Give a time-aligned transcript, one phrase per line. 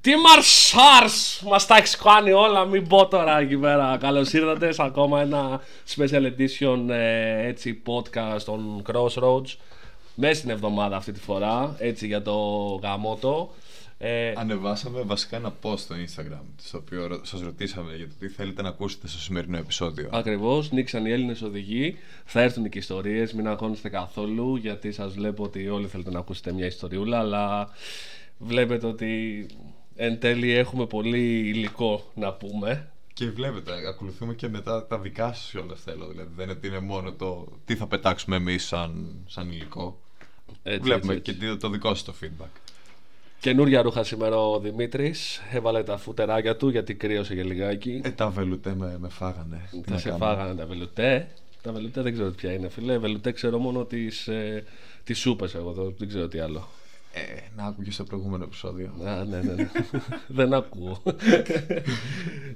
[0.00, 3.96] Τι Μαρσάρς μας τα έχεις κάνει όλα, μην πω τώρα εκεί πέρα.
[4.00, 5.60] Καλώς ήρθατε σε ακόμα ένα
[5.96, 9.56] special edition ε, έτσι, podcast των Crossroads.
[10.14, 12.34] Μέσα στην εβδομάδα αυτή τη φορά, έτσι για το
[12.82, 13.54] γαμότο.
[13.98, 18.62] Ε, Ανεβάσαμε βασικά ένα post στο Instagram, στο οποίο σας ρωτήσαμε για το τι θέλετε
[18.62, 20.08] να ακούσετε στο σημερινό επεισόδιο.
[20.12, 21.96] Ακριβώς, νίξαν οι Έλληνες οδηγοί.
[22.24, 26.52] Θα έρθουν και ιστορίες, μην αγχώνεστε καθόλου, γιατί σας βλέπω ότι όλοι θέλετε να ακούσετε
[26.52, 27.68] μια ιστοριούλα, αλλά
[28.38, 29.46] βλέπετε ότι
[30.00, 32.90] εν τέλει έχουμε πολύ υλικό να πούμε.
[33.12, 36.06] Και βλέπετε, ακολουθούμε και μετά τα δικά σας όλα θέλω.
[36.08, 40.00] Δηλαδή δεν είναι ότι είναι μόνο το τι θα πετάξουμε εμείς σαν, σαν υλικό.
[40.62, 41.46] Έτσι, Βλέπουμε έτσι, έτσι.
[41.46, 42.60] και το δικό σας το feedback.
[43.40, 45.40] Καινούρια ρούχα σήμερα ο Δημήτρης.
[45.52, 48.00] Έβαλε τα φουτεράκια του γιατί κρύωσε και λιγάκι.
[48.04, 49.70] Ε, τα βελουτέ με, με φάγανε.
[49.86, 51.28] Τα σε φάγανε τα βελουτέ.
[51.62, 52.98] Τα βελουτέ δεν ξέρω ποια είναι, φίλε.
[52.98, 54.64] Βελουτέ ξέρω μόνο τις ε,
[55.12, 55.94] σούπες εγώ.
[55.98, 56.68] Δεν ξέρω τι άλλο.
[57.18, 58.92] Ε, να άκουγες στο προηγούμενο επεισόδιο.
[59.04, 59.70] Α, ναι, ναι, ναι.
[60.38, 61.02] Δεν ακούω.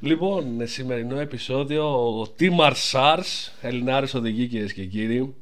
[0.00, 5.34] λοιπόν, σημερινό επεισόδιο ο Τίμαρ Σάρς, Ελληνάρης οδηγή κυρίες και κύριοι.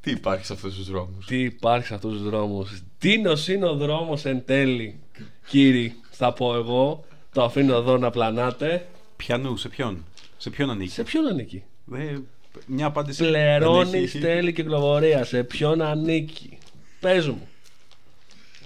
[0.00, 3.74] Τι υπάρχει σε αυτούς τους δρόμους; Τι υπάρχει σε αυτούς τους δρόμους; Τι είναι ο
[3.74, 5.00] δρόμος εν τέλει,
[5.46, 7.04] κύριοι, θα πω εγώ.
[7.32, 8.86] Το αφήνω εδώ να πλανάτε.
[9.16, 10.04] Πιανού, σε ποιον;
[10.36, 11.62] Σε ποιον ανήκει; Σε ποιον ανήκει;
[11.94, 12.18] Ε,
[12.66, 13.24] μια απάντηση.
[13.24, 15.28] Πληρώνει τέλη κυκλοφορίας.
[15.28, 16.58] Σε ποιον ανήκει;
[17.00, 17.48] Πες μου.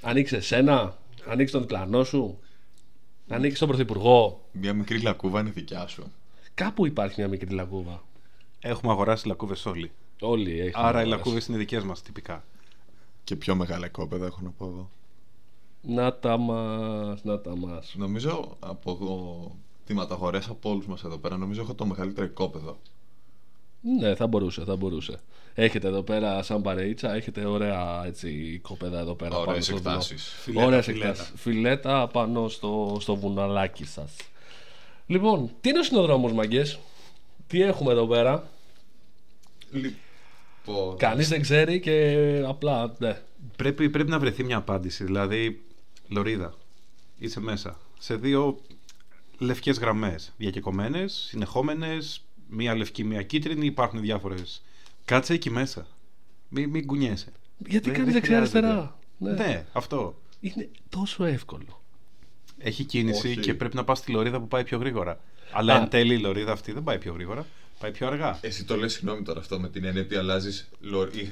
[0.06, 2.38] Ανοίξει εσένα, ανοίξει τον διπλανό σου,
[3.28, 4.44] ανοίξει τον πρωθυπουργό.
[4.52, 6.12] Μια μικρή λακκούβα είναι δικιά σου.
[6.54, 8.02] Κάπου υπάρχει μια μικρή λακκούβα.
[8.60, 9.90] Έχουμε αγοράσει λακκούβες όλοι.
[10.20, 11.06] Όλοι έχουμε Άρα αγοράσει.
[11.06, 12.44] οι λακκούβες είναι δικές μας τυπικά.
[13.24, 14.90] Και πιο μεγάλα κόπεδα έχω να πω εδώ.
[15.82, 17.94] Να τα μας, να τα μας.
[17.96, 22.76] Νομίζω από τις ματαγορέ από όλους μας εδώ πέρα, νομίζω έχω το μεγαλύτερο κόπεδο.
[23.80, 25.20] Ναι, θα μπορούσε, θα μπορούσε.
[25.54, 29.36] Έχετε εδώ πέρα σαν παρείτσα, έχετε ωραία έτσι, κοπέδα εδώ πέρα.
[29.36, 30.24] Ωραίες εκτάσεις.
[30.24, 31.26] Φιλέτα, φιλέτα.
[31.36, 34.16] φιλέτα πάνω στο, στο βουναλάκι σας.
[35.06, 36.78] Λοιπόν, τι είναι ο συνοδρόμος μαγκές,
[37.46, 38.50] τι έχουμε εδώ πέρα;
[39.70, 40.96] Λοιπόν...
[40.96, 43.20] Κανείς δεν ξέρει και απλά, ναι.
[43.56, 45.62] Πρέπει, πρέπει να βρεθεί μια απάντηση, δηλαδή,
[46.08, 46.54] Λωρίδα,
[47.18, 48.58] είσαι μέσα, σε δύο
[49.38, 54.62] λευκές γραμμές, διακεκομένες, συνεχόμενες, μία λευκή, μία κίτρινη, υπάρχουν διάφορες
[55.04, 55.86] Κάτσε εκεί μέσα.
[56.48, 57.32] Μην, μην κουνιέσαι.
[57.66, 59.32] Γιατί κάνει δεξιά-αριστερά; Ναι.
[59.32, 59.66] ναι.
[59.72, 60.20] αυτό.
[60.40, 61.82] Είναι τόσο εύκολο.
[62.58, 65.20] Έχει κίνηση και πρέπει να πας στη λωρίδα που πάει πιο γρήγορα.
[65.52, 67.46] Αλλά εν τέλει η λωρίδα αυτή δεν πάει πιο γρήγορα.
[67.78, 68.38] Πάει πιο αργά.
[68.40, 70.68] Εσύ το λες συγγνώμη τώρα αυτό με την έννοια ότι αλλάζεις.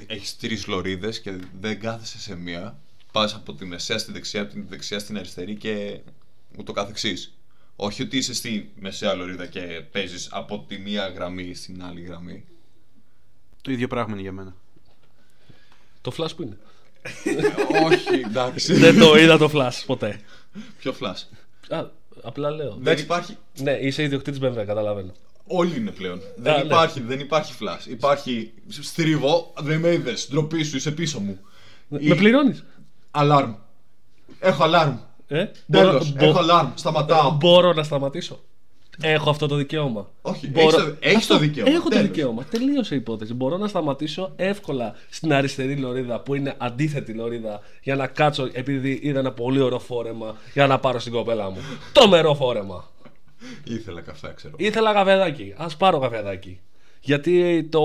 [0.07, 2.79] Έχεις τρεις λωρίδες και δεν κάθεσαι σε μία.
[3.11, 5.99] Πας από τη μεσαία στη δεξιά, από την δεξιά στην αριστερή και
[6.57, 7.37] ούτω καθεξής.
[7.75, 9.61] Όχι ότι είσαι στη μεσαία λωρίδα και
[9.91, 12.45] παίζεις από τη μία γραμμή στην άλλη γραμμή.
[13.63, 14.55] Το ίδιο πράγμα είναι για μένα.
[16.01, 16.57] Το flash που είναι.
[17.85, 18.73] Όχι, εντάξει.
[18.73, 20.19] Δεν το είδα το flash ποτέ.
[20.79, 21.37] Ποιο flash;
[21.75, 21.85] Α,
[22.21, 22.77] απλά λέω.
[22.79, 23.37] Δεν υπάρχει.
[23.57, 25.11] Ναι, είσαι ιδιοκτήτης BMW, καταλαβαίνω.
[25.47, 26.21] Όλοι είναι πλέον.
[26.35, 26.61] δεν, ναι.
[26.61, 27.87] υπάρχει, δεν υπάρχει flash.
[27.89, 30.27] Υπάρχει στρίβο, δεν με είδες.
[30.29, 31.39] Ντροπή σου, είσαι πίσω μου.
[31.87, 32.63] Με πληρώνεις;
[33.11, 33.53] Αλάρμ.
[34.39, 34.97] Έχω αλάρμ.
[35.27, 36.71] Ε; Τέλος, έχω αλάρμ.
[36.75, 37.31] Σταματάω.
[37.31, 38.39] Μπορώ να σταματήσω.
[39.01, 40.09] Έχω αυτό το δικαίωμα.
[40.21, 40.95] Όχι, Μπορώ...
[40.99, 41.37] έχεις, το...
[41.37, 41.71] δικαίωμα.
[41.71, 42.43] Έχω το δικαίωμα.
[42.43, 43.33] Τελείωσε η υπόθεση.
[43.33, 48.99] Μπορώ να σταματήσω εύκολα στην αριστερή λωρίδα που είναι αντίθετη λωρίδα για να κάτσω επειδή
[49.01, 51.57] είδα ένα πολύ ωραίο φόρεμα για να πάρω στην κοπέλα μου.
[51.91, 52.91] Το μερό φόρεμα.
[53.63, 54.53] Ήθελα καφέ, ξέρω.
[54.57, 55.53] Ήθελα καφεδάκι.
[55.57, 56.59] Α πάρω καφεδάκι.
[57.05, 57.79] Γιατί το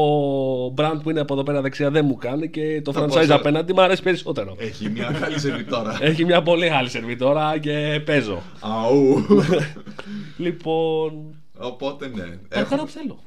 [0.76, 3.80] brand που είναι από εδώ πέρα δεξιά δεν μου κάνει και το franchise απέναντι μου
[3.80, 4.56] αρέσει περισσότερο.
[4.58, 5.98] Έχει μια καλή σερβιτόρα.
[6.08, 8.42] Έχει μια πολύ καλή σερβιτόρα και παίζω.
[8.60, 9.24] Αού.
[10.44, 11.34] λοιπόν.
[11.58, 12.24] Οπότε ναι.
[12.48, 13.18] Παρκάρω όπου θέλω.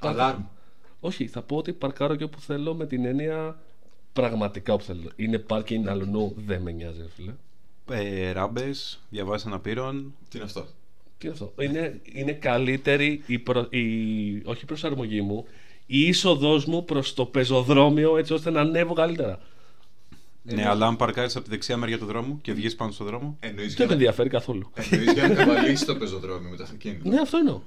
[0.00, 0.42] Αλάρμ.
[1.00, 3.56] Όχι, θα πω ότι παρκάρω και όπου θέλω με την έννοια
[4.12, 5.10] πραγματικά όπου θέλω.
[5.16, 7.32] Είναι πάρκινγκ αλλού, δεν με νοιάζει, φίλε.
[7.90, 10.14] Ε, Ράμπες, διαβάσεις αναπήρων.
[10.28, 10.66] Τι είναι αυτό;
[11.24, 13.82] Τι είναι αυτό; Είναι, είναι καλύτερη η, προ, η,
[14.44, 15.46] όχι η προσαρμογή μου,
[15.86, 19.38] η είσοδός μου προς το πεζοδρόμιο έτσι ώστε να ανέβω καλύτερα.
[20.42, 23.36] Ναι, αλλά αν παρκάρεις από τη δεξιά μεριά του δρόμου και βγεις πάνω στον δρόμο.
[23.40, 24.70] Εννοείς δεν με ενδιαφέρει καθόλου.
[24.74, 27.08] Εννοείς για να καβαλήσεις το πεζοδρόμιο με το αυτοκίνητο.
[27.08, 27.60] Ναι, αυτό εννοώ.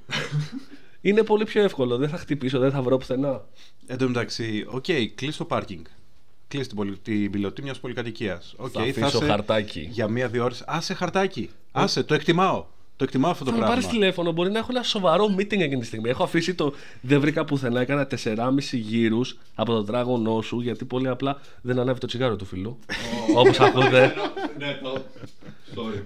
[1.01, 1.97] είναι πολύ πιο εύκολο.
[1.97, 3.45] Δεν θα χτυπήσω, δεν θα βρω πουθενά.
[3.87, 5.85] Εν τω μεταξύ, OK, okay, κλείσει το πάρκινγκ.
[6.47, 8.55] Κλείσει την, την πιλωτή μιας πολυκατοικίας.
[8.57, 9.87] Okay, θα αφήσω χαρτάκι.
[9.91, 10.63] Για μία-δύο ώρες.
[10.67, 11.49] Άσε χαρτάκι.
[11.71, 12.65] Άσε, το εκτιμάω.
[12.97, 13.75] Το εκτιμάω αυτό το θα πράγμα.
[13.75, 16.09] πάρεις τηλέφωνο, μπορεί να έχω ένα σοβαρό meeting εκείνη τη στιγμή.
[16.09, 16.73] Έχω αφήσει το.
[17.01, 21.99] Δεν βρήκα πουθενά, έκανα 4,5 γύρους από το τράγωνό σου γιατί πολύ απλά δεν ανέβει
[21.99, 22.79] το τσιγάρο του φίλου.
[23.35, 24.13] Όπως ακούτε.
[24.59, 25.01] Ναι, το.
[25.75, 26.01] Sorry.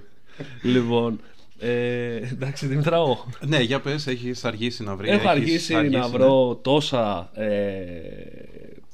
[0.62, 1.20] Λοιπόν,
[1.60, 3.18] ε, εντάξει, Δημητράω.
[3.40, 5.10] Ναι, για πες, έχεις αργήσει να βρει.
[5.10, 6.56] Έχω αργήσει, αργήσει να βρω ναι.
[6.62, 7.50] τόσα ε,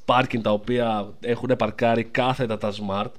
[0.05, 3.11] πάρκινγκ τα οποία έχουν παρκάρει κάθετα τα smart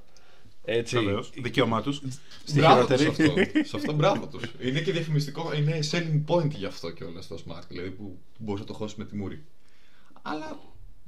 [0.65, 0.99] Έτσι.
[0.99, 1.31] Βεβαίως.
[1.41, 2.01] Δικαίωμά τους.
[2.45, 3.41] Στη Μπράβο τους χειροτερή.
[3.41, 3.63] αυτό.
[3.63, 4.41] Σε αυτό μπράβο τους.
[4.67, 7.61] Είναι και διαφημιστικό, είναι selling point γι' αυτό κιόλας το smart.
[7.67, 9.43] Δηλαδή που μπορείς να το χώσεις με τη μούρη.
[10.21, 10.59] Αλλά.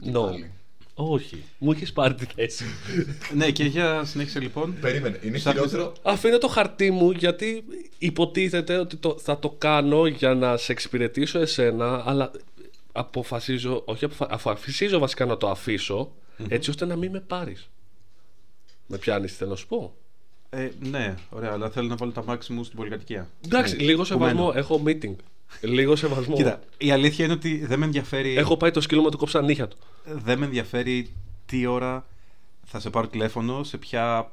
[0.03, 0.21] και No.
[0.25, 0.51] πάλι.
[0.93, 1.43] Όχι.
[1.57, 2.65] Μου έχεις πάρει τη θέση.
[3.37, 4.75] ναι, και για συνέχισε λοιπόν.
[4.81, 5.19] Περίμενε.
[5.23, 5.93] Είναι Ψάχνεις- χειρότερο.
[6.01, 7.63] Αφήνω το χαρτί μου γιατί
[7.97, 12.31] υποτίθεται ότι το, θα το κάνω για να σε εξυπηρετήσω εσένα, αλλά
[12.91, 16.11] αποφασίζω, όχι αποφα- αποφασίζω βασικά να το αφήσω,
[16.47, 17.69] έτσι ώστε να μην με πάρεις.
[18.91, 19.93] Με πιάνεις, θέλω να σου πω.
[20.49, 23.29] Ε, ναι, ωραία, αλλά θέλω να βάλω τα μάξι μου στην πολυκατοικία.
[23.45, 23.83] Εντάξει, Ναι.
[23.83, 24.45] λίγο Που σεβασμό.
[24.45, 24.57] μένω.
[24.59, 25.15] Έχω meeting.
[25.61, 26.35] Λίγο σεβασμό.
[26.35, 28.35] Κοίτα, η αλήθεια είναι ότι δεν με ενδιαφέρει.
[28.37, 29.77] Έχω πάει το σκύλο μου να του κόψα νύχια του.
[30.05, 31.13] Δεν με ενδιαφέρει
[31.45, 32.05] τι ώρα
[32.65, 34.31] θα σε πάρω τηλέφωνο, σε ποια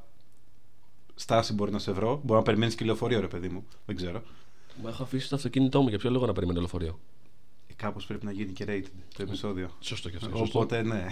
[1.15, 2.19] στάση μπορεί να σε βρω.
[2.23, 3.65] Μπορεί να περιμένεις και λεωφορείο, ρε παιδί μου.
[3.85, 4.23] Δεν ξέρω.
[4.83, 6.99] Μα έχω αφήσει το αυτοκίνητό μου για ποιο λόγο να περιμένω λεωφορείο;
[7.67, 8.83] Ε, Κάπως πρέπει να γίνει και rated
[9.17, 9.69] το επεισόδιο.
[9.79, 10.37] Σωστό και αυτό.
[10.37, 10.59] σωστό.
[10.59, 11.05] Οπότε ναι.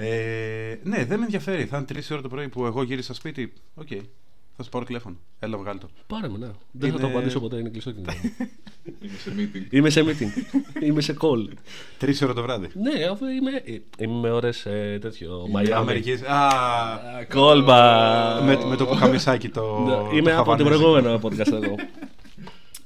[0.00, 1.64] Ε, ναι, δεν με ενδιαφέρει.
[1.64, 3.52] Θα είναι 3 ώρα το πρωί που εγώ γύρισα σπίτι.
[3.74, 3.88] Οκ.
[4.56, 5.16] Θα σου πάρω τηλέφωνο.
[5.38, 5.88] Έλα, βγάλε το.
[6.06, 6.46] Πάρε με, ναι.
[6.46, 8.12] Δεν θα Είναι- το απαντήσω ποτέ, είναι κλειστό κινητό.
[9.02, 9.72] Είναι σε meeting.
[9.72, 10.82] είμαι σε meeting.
[10.82, 11.48] είμαι σε call.
[12.04, 12.68] 3 ώρα το βράδυ.
[12.74, 13.62] Ναι, αφού είμαι,
[13.98, 15.48] είμαι με ώρες ε, τέτοιο.
[15.56, 15.70] Miami.
[15.70, 16.22] Αμερικής.
[16.22, 18.42] Α, Α, Κόλμπα.
[18.42, 19.78] με, με το πουκαμισάκι το.
[19.78, 20.64] Ναι, το Είμαι από την χαβανέζικο.
[20.92, 21.74] προηγούμενο podcast εδώ.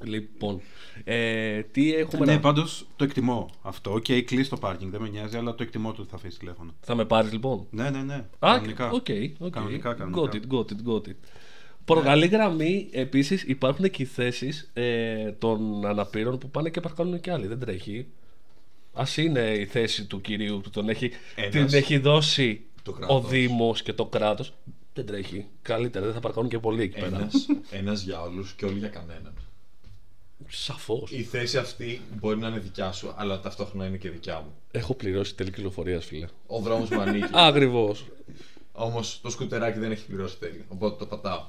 [0.04, 0.60] λοιπόν.
[1.04, 2.40] Ε, τι έχουμε Ναι, να...
[2.40, 3.92] πάντως το εκτιμώ αυτό.
[3.92, 6.74] Οκ, κλείσει το πάρκινγκ, δεν με νοιάζει, αλλά το εκτιμώ ότι θα αφήσει τηλέφωνο.
[6.80, 8.14] Θα με πάρεις λοιπόν; Ναι, ναι, ναι.
[8.14, 8.90] Α, κανονικά.
[8.90, 9.06] OK,
[9.38, 9.50] OK.
[9.50, 10.30] Κανονικά, Got κανονικά.
[10.32, 11.14] it, got it, got it.
[11.84, 17.30] Προκαλή γραμμή, επίσης υπάρχουν και οι θέσεις ε, των αναπήρων που πάνε και παρκάνουν και
[17.32, 17.46] άλλοι.
[17.46, 18.06] Δεν τρέχει.
[18.92, 21.50] Α είναι η θέση του κυρίου που τον έχει, Ένας.
[21.70, 23.28] την έχει δώσει Το ο κράτος.
[23.30, 24.52] Δήμος και το κράτος.
[24.94, 25.46] Δεν τρέχει.
[25.62, 27.16] Καλύτερα, δεν θα παρκάνουν και πολλοί εκεί πέρα.
[27.16, 29.32] Ένας, ένας για όλους και όλοι για κανέναν.
[30.54, 31.10] Σαφώς.
[31.10, 34.54] Η θέση αυτή μπορεί να είναι δικιά σου, αλλά ταυτόχρονα είναι και δικιά μου.
[34.70, 36.26] Έχω πληρώσει τέλη κυκλοφορίας, φίλε.
[36.46, 37.28] Ο δρόμος μου ανήκει.
[37.48, 38.06] Ακριβώς.
[38.72, 40.64] Όμως το σκουτεράκι δεν έχει πληρώσει τέλη.
[40.68, 41.44] Οπότε το πατάω.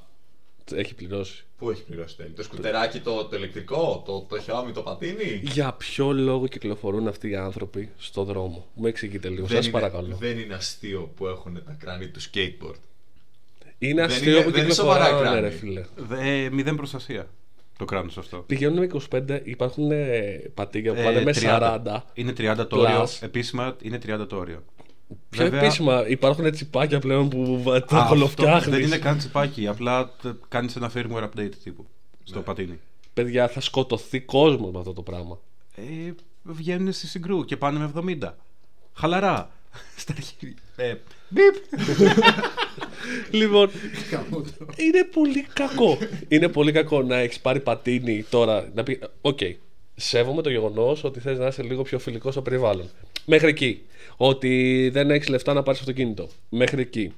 [0.75, 1.43] Έχει πληρώσει.
[1.57, 2.29] Πού έχει πληρώσει τέλη.
[2.29, 5.41] Το σκουτεράκι το, το ηλεκτρικό, το, το χιάμι, το πατίνι.
[5.43, 9.73] Για ποιο λόγο κυκλοφορούν αυτοί οι άνθρωποι στο δρόμο; Μου εξηγείτε λίγο, Δεν σας είναι-
[9.73, 10.15] παρακαλώ.
[10.15, 12.79] Δεν είναι αστείο που έχουν τα κράνη του skateboard.
[13.77, 15.47] Είναι δεν αστείο είναι- που δεν είναι σοβαρά κυκλοφοράνε, κράνη.
[15.49, 15.85] ρε φίλε.
[15.95, 17.27] Δε, μηδέν προστασία
[17.77, 18.37] το κράνο αυτό.
[18.37, 20.21] Πηγαίνουν με 25, υπάρχουν ε,
[20.53, 21.79] πατήγια που Ε, πάνε με 30.
[21.95, 21.97] 40.
[22.13, 23.03] Είναι 30 το όριο.
[23.03, 23.17] Plus.
[23.21, 24.63] Επίσημα είναι 30 το όριο.
[25.29, 28.75] Πιο Βέβαια, επίσημα υπάρχουν τσιπάκια πλέον που βα- τα αυτό κολοφτιάχνεις.
[28.75, 29.67] Δεν είναι καν τσιπάκι.
[29.67, 30.11] Απλά
[30.47, 31.85] κάνεις ένα firmware update τύπου
[32.23, 32.43] στο Ναι.
[32.43, 32.79] πατίνι.
[33.13, 35.39] Παιδιά, θα σκοτωθεί κόσμος με αυτό το πράγμα.
[35.75, 36.11] Ε,
[36.43, 37.85] βγαίνουν στη Συγγρού και πάνε με
[38.21, 38.35] 70.
[38.93, 39.49] Χαλαρά.
[39.97, 40.55] Στα αρχίδια.
[40.75, 40.93] Ε,
[41.29, 41.55] μπιπ.
[43.31, 43.69] λοιπόν,
[44.75, 45.97] είναι πολύ κακό.
[46.27, 48.69] είναι πολύ κακό να έχεις πάρει πατίνι τώρα.
[48.75, 49.39] Να πει, οκ,
[49.95, 52.89] σέβομαι το γεγονός ότι θες να είσαι λίγο πιο φιλικός στο περιβάλλον.
[53.25, 53.81] Μέχρι εκεί.
[54.17, 56.29] Ότι δεν έχεις λεφτά να πάρεις αυτοκίνητο.
[56.49, 57.13] Μέχρι εκεί.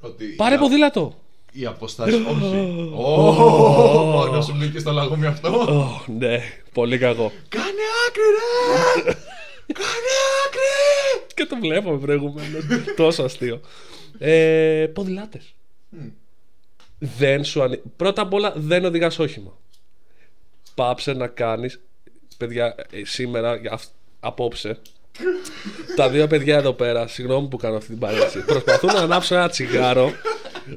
[0.00, 1.14] Ότι Πάρε η, ποδήλατο.
[1.52, 2.14] η αποστάση.
[2.30, 2.90] όχι.
[2.94, 5.48] Ω, Να σου μπήκε στο λαγούμι αυτό.
[5.48, 6.38] Ω, ναι,
[6.72, 7.32] πολύ κακό.
[7.48, 7.64] Κάνε
[8.08, 9.02] άκρη, ρε!
[9.02, 9.16] Κάνε
[9.72, 11.26] άκρη!
[11.34, 12.64] Και το βλέπαμε προηγουμένως.
[12.96, 13.60] Τόσο αστείο.
[14.18, 15.54] Ε, Ποδηλάτες.
[16.98, 17.80] Δεν σου ανη...
[17.96, 19.52] Πρώτα απ' όλα δεν οδηγάς όχημα.
[20.74, 21.80] Πάψε να κάνεις.
[22.36, 24.78] Παιδιά, ε, σήμερα, για αυ- απόψε,
[25.96, 29.48] τα δύο παιδιά εδώ πέρα, συγγνώμη που κάνω αυτή την παρένθεση, προσπαθούν να ανάψουν ένα
[29.48, 30.12] τσιγάρο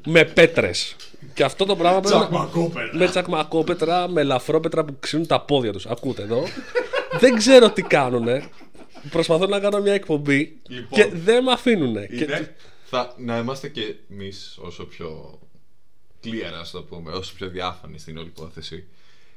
[0.06, 0.96] με πέτρες.
[1.34, 2.90] Και αυτό το πράγμα πρέπει να- Τσακμακόπερα.
[2.94, 5.86] με τσακμακόπετρα, με ελαφρόπετρα που ξύνουν τα πόδια τους.
[5.86, 6.44] Ακούτε εδώ.
[7.20, 8.44] δεν ξέρω τι κάνουνε.
[9.10, 11.00] Προσπαθώ να κάνω μια εκπομπή Λοιπόν.
[11.00, 11.96] και δεν με αφήνουν.
[12.10, 15.40] Είναι, θα, να είμαστε και εμείς όσο πιο
[16.24, 18.84] clear, ας το πούμε, όσο πιο διάφανοι στην όλη υπόθεση.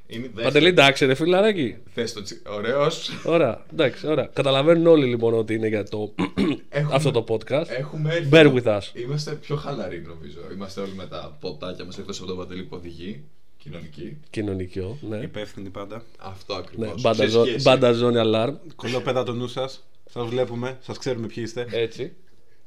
[0.06, 1.76] Είναι Παντελή, εντάξει, ρε φιλαράκι.
[1.94, 2.42] Θες το τσι...
[2.46, 3.10] Ωραίος.
[3.24, 4.30] Ωραία, εντάξει, ωραία.
[4.32, 6.14] Καταλαβαίνουν όλοι λοιπόν ότι είναι για το
[6.68, 7.68] Έχουμε- αυτό το podcast.
[7.68, 8.80] Έχουμε έρθει- Bear with us.
[8.94, 10.38] Είμαστε πιο χαλαροί νομίζω.
[10.54, 13.24] Είμαστε όλοι με τα ποτάκια μας εκτός από τον Παντελή που οδηγεί.
[13.62, 14.16] Κοινωνική.
[14.30, 15.16] Κοινωνικό, ναι.
[15.16, 16.04] Υπεύθυνοι πάντα.
[16.18, 16.60] Αυτό ναι.
[16.60, 17.00] ακριβώς.
[17.02, 18.54] Μπάντα Σε ζω- σχέση- Μπάντα ζώνη alarm.
[18.76, 19.84] Κολόπεδα το νου σας.
[20.10, 20.78] Σας βλέπουμε.
[20.82, 21.66] Σας ξέρουμε ποιοι είστε.
[21.70, 22.12] Έτσι.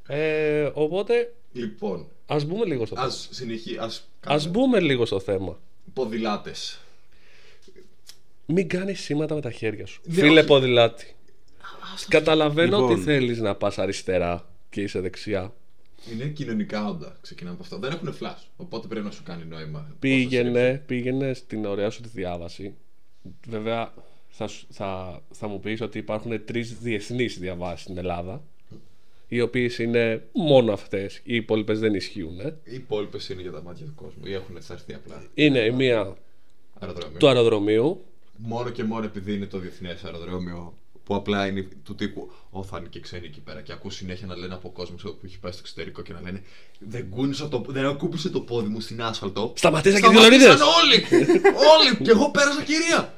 [0.06, 3.06] Ε, οπότε Λοιπόν, ας μπούμε λίγο στο θέμα.
[3.06, 3.76] ας συνεχί...
[3.78, 5.58] Ας, Ας κάνουμε μπούμε λίγο στο θέμα.
[5.92, 6.78] Ποδηλάτες.
[8.46, 10.00] Μην κάνεις σήματα με τα χέρια σου.
[10.04, 10.46] Ναι, Φίλε όχι.
[10.46, 11.14] ποδηλάτη.
[12.08, 12.92] Καταλαβαίνω Λοιπόν.
[12.92, 15.52] ότι θέλεις να πας αριστερά και είσαι δεξιά.
[16.12, 17.16] Είναι κοινωνικά όντα.
[17.20, 17.78] Ξεκινάμε από αυτό.
[17.78, 18.44] Δεν έχουν flash.
[18.56, 19.78] Οπότε πρέπει να σου κάνει νόημα.
[19.80, 22.74] πόσο Πήγαινε, πήγαινε στην ωραία σου τη διάβαση.
[23.48, 23.92] Βέβαια,
[24.28, 28.42] θα, σου- θα, θα μου πεις ότι υπάρχουν τρεις διεθνείς διαβάσεις στην Ελλάδα.
[29.28, 31.20] Οι οποίες είναι μόνο αυτές.
[31.24, 32.40] Οι υπόλοιπες δεν ισχύουν.
[32.40, 32.56] ε.
[32.64, 35.22] Οι υπόλοιπες είναι για τα μάτια του κόσμου ή έχουν εξαρθεί απλά.
[35.34, 36.16] Είναι η μία
[36.78, 37.18] Αεροδρόμιο.
[37.18, 38.04] του αεροδρομίου.
[38.36, 40.74] Μόνο και μόνο επειδή είναι το διεθνές αεροδρόμιο,
[41.06, 43.60] που απλά είναι του τύπου Ω, θα είναι και ξένοι εκεί πέρα.
[43.60, 46.42] Και ακού συνέχεια να λένε από κόσμο που έχει πάει στο εξωτερικό και να λένε
[46.78, 49.52] Δεν, κούνησα το, δεν ακούπησε το πόδι μου στην άσφαλτο.
[49.56, 51.04] Σταματήσα και Σταματήσαν τις όλοι!
[51.76, 52.04] όλοι!
[52.04, 53.14] Και εγώ πέρασα κυρία!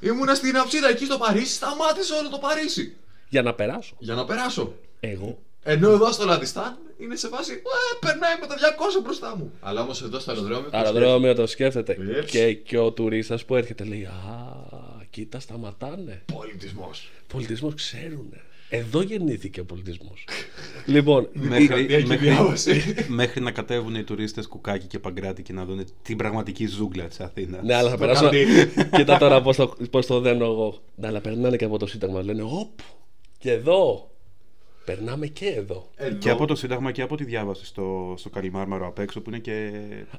[0.00, 2.96] Ήμουνα στην αψίδα εκεί στο Παρίσι, σταμάτησε όλο το Παρίσι.
[3.28, 3.94] Για να περάσω.
[3.98, 4.74] Για να περάσω.
[5.00, 5.38] Εγώ.
[5.62, 7.52] Ενώ εδώ στο Λατιστάν είναι σε φάση.
[7.52, 9.52] Ε, περνάει με τα 200 μπροστά μου.
[9.60, 10.70] Αλλά όμως εδώ στο αεροδρόμιο.
[10.70, 11.96] το Αεροδρόμιο το σκέφτεται.
[12.00, 12.24] Yes.
[12.24, 14.71] Και, και ο τουρίστας που έρχεται λέει Α,
[15.12, 16.22] κοίτα, σταματάνε.
[16.34, 17.10] Πολιτισμός.
[17.26, 18.40] Πολιτισμός ξέρουνε.
[18.68, 20.24] Εδώ γεννήθηκε ο πολιτισμός.
[20.86, 22.94] λοιπόν, Μέχρι, Δημοκρατία και μέχρι, διάβαση.
[23.08, 27.20] μέχρι να κατέβουν οι τουρίστες Κουκάκι και Παγκράτη και να δουν την πραγματική ζούγκλα της
[27.20, 27.62] Αθήνας.
[27.64, 28.22] ναι, αλλά θα Στο περάσω.
[28.24, 28.66] καντίνι.
[28.96, 30.82] Κοίτα τώρα πώς το, πώς το δένω εγώ.
[30.96, 32.22] Ναι, αλλά περνάνε και από το Σύνταγμα.
[32.22, 32.78] Λένε Οπ,
[33.38, 34.10] και εδώ.
[34.84, 35.90] Περνάμε και εδώ.
[35.96, 36.16] Εδώ.
[36.18, 39.38] Και από το Σύνταγμα και από τη διάβαση στο, στο Καλιμάρμαρο απ' έξω που είναι
[39.38, 39.70] και.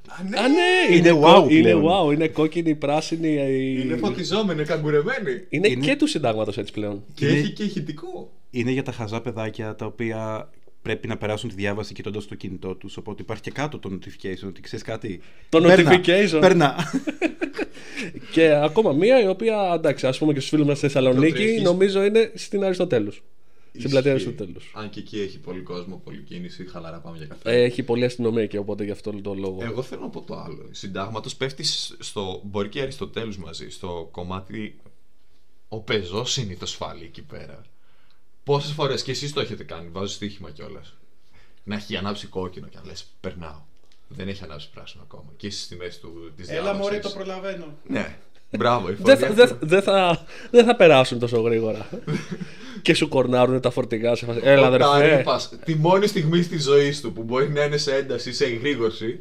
[0.07, 0.37] Α, ναι.
[0.39, 1.83] Α, ναι, Είναι κο- wow Είναι πλέον.
[1.85, 3.27] wow, είναι κόκκινη, πράσινη.
[3.27, 5.45] η- Είναι φωτιζόμενη, είναι καγκουρεμένη.
[5.49, 7.03] Είναι Είναι- και του συντάγματος έτσι πλέον.
[7.13, 8.31] Και Είναι- έχει και ηχητικό.
[8.49, 10.49] Είναι για τα χαζά παιδάκια τα οποία
[10.81, 12.97] πρέπει να περάσουν τη διάβαση κοιτώντας το κινητό τους.
[12.97, 15.21] Οπότε υπάρχει και κάτω το notification ότι ξέρεις κάτι.
[15.49, 16.37] Το Παίρνα, notification.
[16.39, 16.75] Παίρνα.
[18.31, 21.61] Και ακόμα μία η οποία, εντάξει, ας πούμε και στους φίλους μας στη Θεσσαλονίκη, τρέχεις.
[21.61, 23.23] νομίζω είναι στην Αριστοτέλους.
[23.77, 24.27] Στην πλατεία Ισχύει.
[24.27, 24.59] Αριστοτέλου.
[24.73, 27.63] Αν και εκεί έχει πολύ κόσμο, πολλή κίνηση, χαλαρά πάμε για καφέ.
[27.63, 29.63] Έχει πολλή αστυνομία και οπότε γι' αυτό το λόγο.
[29.63, 30.67] Εγώ θέλω να πω το άλλο.
[30.71, 31.63] Συντάγματος πέφτει
[31.99, 32.41] στο.
[32.43, 33.69] Μπορεί και Αριστοτέλους μαζί.
[33.69, 34.79] Στο κομμάτι.
[35.67, 37.61] Ο πεζός συνήθω φάλει εκεί πέρα.
[38.43, 40.97] Πόσες φορές και εσείς το έχετε κάνει, βάζω στοίχημα κιόλας.
[41.63, 43.61] Να έχει ανάψει κόκκινο και να λες: Περνάω.
[44.07, 45.31] Δεν έχει ανάψει πράσινο ακόμα.
[45.37, 47.77] Και είσαι στη μέση του της Έλα μωρέ το προλαβαίνω.
[47.87, 48.17] Ναι.
[48.57, 49.65] Μπράβο, η Δεν φωνή θα, δεν, αυτή.
[49.65, 51.89] δεν θα, δεν θα περάσουν τόσο γρήγορα.
[52.81, 54.39] και σου κορνάρουν τα φορτηγά σε φάση.
[54.43, 54.85] Έλα, Ο αδερφέ.
[54.85, 58.45] Ταρήπας, τη μόνη στιγμή στη ζωή του που μπορεί να είναι σε ένταση ή σε
[58.45, 59.19] εγρήγορση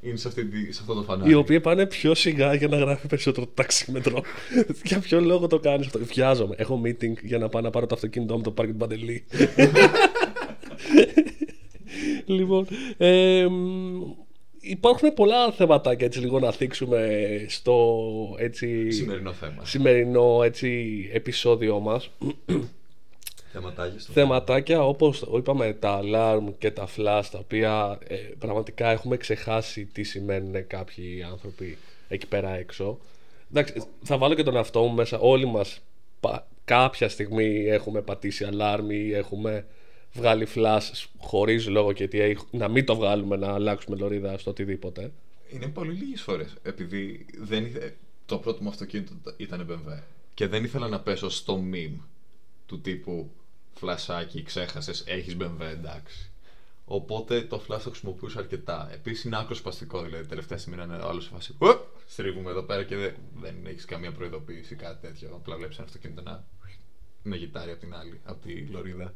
[0.00, 1.30] είναι σε, αυτή, τη- σε αυτό το φανάρι.
[1.30, 4.22] Οι οποίοι πάνε πιο σιγά για να γράφει περισσότερο το ταξίμετρο.
[4.84, 6.54] για ποιο λόγο το κάνεις αυτό; Βιάζομαι.
[6.58, 9.24] Έχω meeting για να πάω να πάρω το αυτοκίνητό μου το πάρκινγκ Παντελή.
[12.26, 12.66] λοιπόν.
[12.96, 14.00] ε, μ,
[14.64, 17.96] υπάρχουν πολλά θεματάκια έτσι λίγο να θίξουμε στο
[18.38, 19.64] έτσι, Σημερινό θέμα.
[19.64, 22.10] σημερινό έτσι, επεισόδιο μας.
[23.52, 29.16] Θεματάκια στο θεματάκια όπως είπαμε τα alarm και τα flash τα οποία ε, πραγματικά έχουμε
[29.16, 31.78] ξεχάσει τι σημαίνουν κάποιοι άνθρωποι
[32.08, 32.98] εκεί πέρα έξω
[33.50, 35.80] Εντάξει, θα βάλω και τον εαυτό μου μέσα όλοι μας
[36.20, 39.66] πα- κάποια στιγμή έχουμε πατήσει alarm ή έχουμε
[40.14, 44.50] βγάλει flash χωρίς λόγο και τι έχει- να μην το βγάλουμε να αλλάξουμε λωρίδα στο
[44.50, 45.12] οτιδήποτε
[45.50, 46.54] Είναι πολύ λίγες φορές.
[46.62, 47.96] Επειδή δεν ήθε...
[48.26, 50.02] το πρώτο μου αυτοκίνητο ήταν BMW.
[50.34, 51.98] Και δεν ήθελα να πέσω στο meme
[52.66, 53.30] του τύπου
[53.74, 56.30] φλασάκι, ξέχασες, έχεις BMW, εντάξει.
[56.86, 58.88] Οπότε το flash το χρησιμοποιούσα αρκετά.
[58.92, 61.54] Επίσης είναι άκρο σπαστικό, δηλαδή τελευταία στιγμή να είναι άλλο σε φάση.
[61.58, 61.66] «Ου,
[62.08, 65.30] Στρίβουμε εδώ πέρα και δεν, δεν έχεις καμία προειδοποίηση ή κάτι τέτοιο.
[65.34, 66.44] Απλά βλέπεις ένα αυτοκίνητο να,
[67.22, 69.14] να γιτάρει από την άλλη, από τη λωρίδα.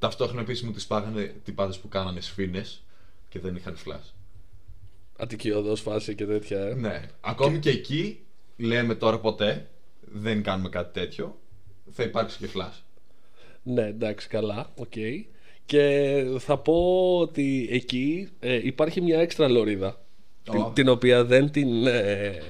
[0.00, 2.64] Ταυτόχρονα επίσης μου τις πάγανε τυπάδες που κάνανε σφίνε
[3.28, 4.12] και δεν είχαν flash.
[5.16, 6.74] Αττικιωδός φάση και τέτοια ε.
[6.74, 7.02] Ναι.
[7.20, 7.70] Ακόμη και...
[7.70, 8.20] εκεί
[8.56, 9.68] λέμε τώρα ποτέ
[10.00, 11.38] δεν κάνουμε κάτι τέτοιο.
[11.90, 12.80] Θα υπάρξει και flash.
[13.62, 14.92] Ναι, εντάξει, καλά, οκ.
[15.64, 20.04] Και θα πω ότι εκεί ε, υπάρχει μια έξτρα λωρίδα.
[20.42, 20.72] Την, Ω.
[20.74, 21.86] την οποία δεν την.
[21.86, 22.42] Ε,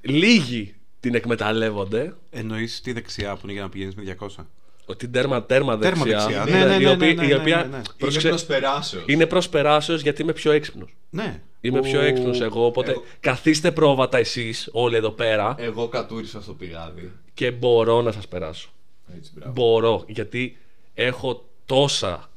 [0.00, 2.14] λίγοι την εκμεταλλεύονται.
[2.30, 4.44] Εννοείς τη δεξιά που είναι για να πηγαίνεις με 200.
[4.86, 6.04] Ότι τέρμα, τέρμα δεξιά.
[6.06, 6.44] Τέρμα δεξιά.
[6.44, 7.82] Ναι, Ναι, ναι, η ναι, οποία, ναι, η ναι, οποία- ναι, ναι.
[7.98, 9.02] πρόσεξε, Είναι προσπεράσεως.
[9.06, 10.96] είναι προσπεράσεως γιατί είμαι πιο έξυπνος.
[11.10, 11.40] Ναι.
[11.60, 12.64] Είμαι Που- πιο έξυπνος εγώ.
[12.66, 17.12] Οπότε Εγώ- καθίστε πρόβατα εσείς όλοι εδώ πέρα Εγώ κατούρησα στο πηγάδι.
[17.34, 18.68] και μπορώ να σας περάσω.
[19.16, 19.52] Έτσι, μπράβο.
[19.52, 20.56] Μπορώ γιατί
[20.94, 22.30] έχω τόσα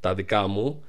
[0.00, 0.80] τα δικά μου Είναι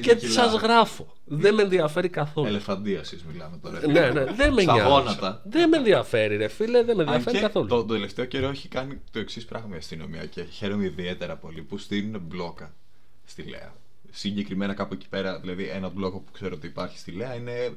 [0.00, 0.32] και κιλά.
[0.32, 1.12] σας γράφω.
[1.24, 2.46] Δεν με ενδιαφέρει καθόλου.
[2.46, 3.86] Ελεφαντίασης μιλάμε τώρα.
[3.86, 4.88] Ναι, ναι, δεν με Στα νοιάζει.
[4.90, 5.42] γόνατα.
[5.44, 7.66] Δεν με ενδιαφέρει, ρε φίλε, δεν με Αν ενδιαφέρει και καθόλου.
[7.66, 11.62] το, το τελευταίο καιρό έχει κάνει το εξής πράγμα η αστυνομία και χαίρομαι ιδιαίτερα πολύ
[11.62, 12.74] που στείλουν μπλόκα
[13.24, 13.74] στη Λέα.
[14.10, 17.72] Συγκεκριμένα κάπου εκεί πέρα, δηλαδή ένα μπλόκο που ξέρω ότι υπάρχει στη Λέα είναι.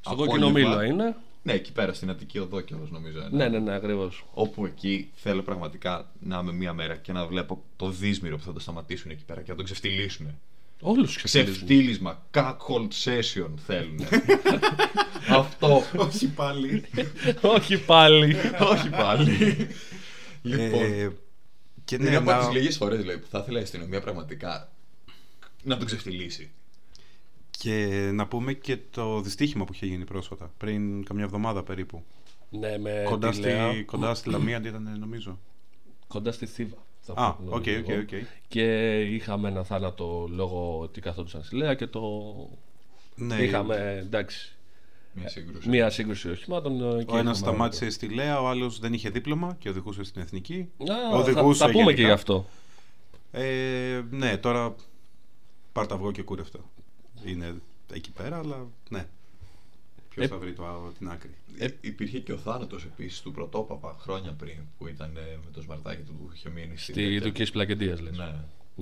[0.00, 1.16] Στο απόγευμα- κόκκινο μήλο είναι.
[1.42, 3.18] Ναι, εκεί πέρα στην Αττική Οδό κιόλας νομίζω.
[3.18, 3.28] είναι.
[3.30, 4.24] Ναι, ναι, ναι, ακριβώς.
[4.32, 8.52] Όπου εκεί θέλω πραγματικά να είμαι μία μέρα και να βλέπω το δύσμυρο που θα
[8.52, 10.38] το σταματήσουν εκεί πέρα και να τον ξεφτυλίσουν.
[10.80, 13.98] Όλους τους Ξεφτύλισμα, hold session θέλουν.
[15.28, 15.82] Αυτό.
[15.96, 16.84] Όχι πάλι.
[17.42, 18.36] Όχι πάλι.
[18.60, 19.36] Όχι πάλι.
[20.42, 20.82] λοιπόν.
[20.82, 21.12] Ε,
[21.84, 24.72] και είναι ναι, από να- τις λίγες φορές δηλαδή, που θα ήθελα η αστυνομία πραγματικά
[25.62, 26.50] να τον ξεφτυλίσει.
[27.50, 32.04] Και να πούμε και το δυστύχημα που είχε γίνει πρόσφατα, πριν καμιά εβδομάδα περίπου.
[32.50, 35.38] Ναι, με κοντά, τη στη, ΛΕΑ, κοντά στη Λαμία ήταν, νομίζω.
[36.06, 36.76] κοντά στη Θήβα.
[37.00, 38.00] Θα Α, πω την οκ, ώρα οκ, λίγο.
[38.00, 38.26] οκ.
[38.48, 42.00] Και είχαμε ένα θάνατο λόγω ότι καθόντουσαν στη ΛΕΑ και το.
[43.14, 44.54] Ναι, Είχαμε, εντάξει.
[45.12, 45.68] Μια σύγκρουση.
[45.68, 46.72] Μία σύγκρουση οχημάτων.
[46.74, 50.02] ε, και Ο ένας είχαμε- σταμάτησε στη ΛΕΑ, ο άλλος δεν είχε δίπλωμα και οδηγούσε
[50.04, 50.68] στην εθνική.
[51.12, 52.06] Α, Οδηγούσε θα, θα πούμε και γενικά.
[52.06, 52.46] γι' αυτό.
[53.32, 54.74] Ε, ναι, τώρα
[55.72, 56.58] πάρ' τα αυγό και κούρευτο.
[57.24, 57.54] Είναι
[57.92, 59.06] εκεί πέρα, αλλά ναι.
[60.26, 61.30] Ποιο Ε, θα βρει το, άλλο την άκρη.
[61.58, 65.60] Ε, υπήρχε και ο θάνατος επίσης του πρωτόπαπα χρόνια πριν που ήταν ε, με το
[65.60, 67.20] σμαρτάκι του που είχε μείνει στην Στη τέτοια.
[67.22, 68.16] Τουρκία Πλακεντίας, λες.
[68.16, 68.34] Ναι.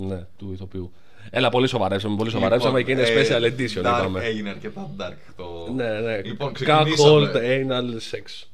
[0.06, 0.92] Ναι, του ηθοποιού.
[1.30, 4.24] Έλα, πολύ σοβαρεύσαμε, πολύ σοβαρεύσαμε και είναι Λοιπόν, special ε, edition, dark, είπαμε.
[4.24, 5.72] Έγινε αρκετά dark το.
[5.74, 6.22] Ναι, ναι.
[6.22, 7.66] Λοιπόν, Cockhold ξεκινήσαμε.
[7.68, 8.44] anal sex.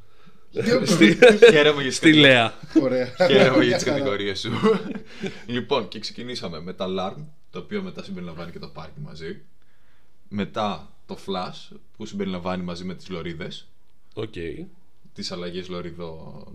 [0.84, 1.18] Στη-
[1.50, 2.54] Χαίρομαι για τις Στη ΛΕΑ.
[2.82, 3.06] Ωραία.
[3.28, 4.50] Χαίρομαι για τις κατηγορίες σου.
[5.46, 9.40] λοιπόν, και ξεκινήσαμε με τα Alarm, το οποίο μετά συμπεριλαμβάνει και το Parking μαζί.
[10.28, 13.68] Μετά το Flash, που συμπεριλαμβάνει μαζί με τις λωρίδες.
[14.14, 14.34] Οκ.
[15.12, 16.46] Τις αλλαγές λωρίδων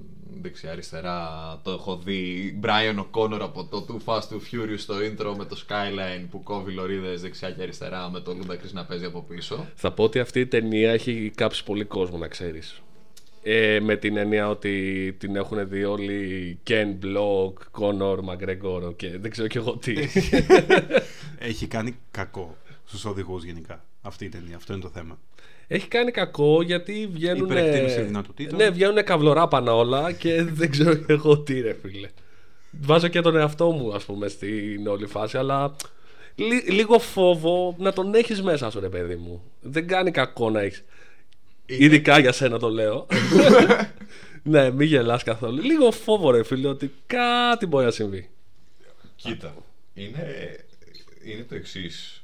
[0.41, 1.60] δεξιά-αριστερά.
[1.63, 2.60] Το έχω δει.
[2.63, 6.72] Brian O'Connor από το Too Fast Too Furious στο intro με το Skyline που κόβει
[6.72, 9.68] λωρίδες δεξιά και αριστερά με το Ludacris να παίζει από πίσω.
[9.75, 12.82] Θα πω ότι αυτή η ταινία έχει κάψει πολύ κόσμο, να ξέρεις.
[13.44, 19.32] Ε, με την έννοια ότι την έχουν δει όλοι Ken Block, Conor McGregor και δεν
[19.32, 19.96] ξέρω κι εγώ τι.
[21.39, 23.84] Έχει κάνει κακό στους οδηγούς γενικά.
[24.01, 25.20] Αυτή η ταινία, αυτό είναι το θέμα.
[25.68, 27.46] Έχει κάνει κακό γιατί βγαίνουν.
[27.46, 28.58] Υπερεκτίμηση δυνατοτήτων.
[28.58, 32.10] Ναι, βγαίνουν καυλοράπανα όλα και δεν ξέρω κι εγώ τι, ρε φίλε.
[32.72, 35.75] Βάζω και τον εαυτό μου, ας πούμε, στην όλη φάση, αλλά
[36.36, 39.44] λι- λίγο φόβο να τον έχεις μέσα σου, ρε παιδί μου.
[39.62, 40.82] Δεν κάνει κακό να έχει.
[41.65, 43.06] Ειδικά για σένα το λέω.
[44.44, 45.62] ναι, μην γελάς καθόλου.
[45.62, 48.29] Λίγο φόβο, ρε φίλε, ότι κάτι μπορεί να συμβεί.
[49.15, 49.56] Κοίτα,
[49.94, 50.56] είναι,
[51.24, 52.18] είναι το εξής.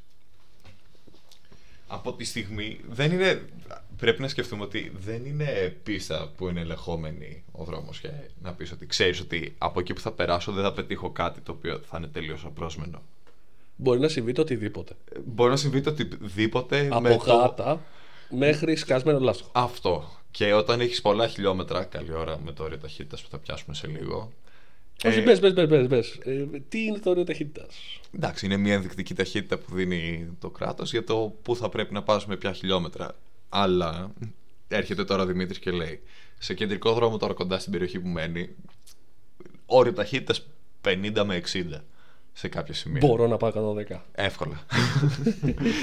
[1.88, 3.42] Από τη στιγμή δεν είναι.
[3.98, 8.10] Πρέπει να σκεφτούμε ότι δεν είναι πίστα που είναι ελεγχόμενη ο δρόμος και
[8.42, 11.52] να πεις ότι ξέρεις ότι από εκεί που θα περάσω δεν θα πετύχω κάτι το
[11.52, 13.02] οποίο θα είναι τελείως απρόσμενο.
[13.76, 14.96] Μπορεί να συμβεί το οτιδήποτε.
[15.16, 17.24] Ε, Μπορεί να συμβεί το οτιδήποτε Από με το...
[17.24, 17.82] γάτα
[18.30, 19.50] μέχρι σκασμένο λάστιχο.
[19.54, 20.10] Αυτό.
[20.32, 23.88] Και όταν έχεις πολλά χιλιόμετρα, καλή ώρα με το όριο ταχύτητα που θα πιάσουμε σε
[23.88, 24.32] λίγο.
[25.04, 26.18] Όχι, ε, πες, πες, πες, πες, πες.
[26.24, 27.76] Ε, τι είναι το όριο ταχύτητας;
[28.16, 32.04] Εντάξει, είναι μια ενδεικτική ταχύτητα που δίνει το κράτος για το πού θα πρέπει να
[32.04, 33.16] πας με ποια χιλιόμετρα.
[33.50, 34.12] Αλλά
[34.68, 36.02] έρχεται τώρα ο Δημήτρης και λέει:
[36.38, 38.50] Σε κεντρικό δρόμο τώρα κοντά στην περιοχή που μένει,
[39.66, 40.48] όριο ταχύτητας
[40.82, 41.82] 50 με 60
[42.34, 43.02] σε κάποια σημεία.
[43.06, 44.00] Μπορώ να πάω 110.
[44.12, 44.66] Εύκολα.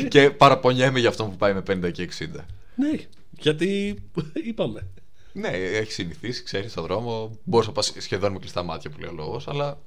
[0.09, 2.27] και παραπονιέμαι για αυτόν που πάει με 50 και 60.
[2.75, 2.90] Ναι,
[3.31, 3.98] γιατί
[4.33, 4.87] είπαμε.
[5.33, 7.38] Ναι, έχει συνηθίσει, ξέρεις τον δρόμο.
[7.45, 9.79] Μπορείς να πας σχεδόν με κλειστά μάτια που λέει ο λόγος, αλλά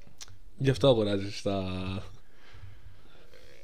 [0.58, 1.64] Γι' αυτό αγοράζεις τα.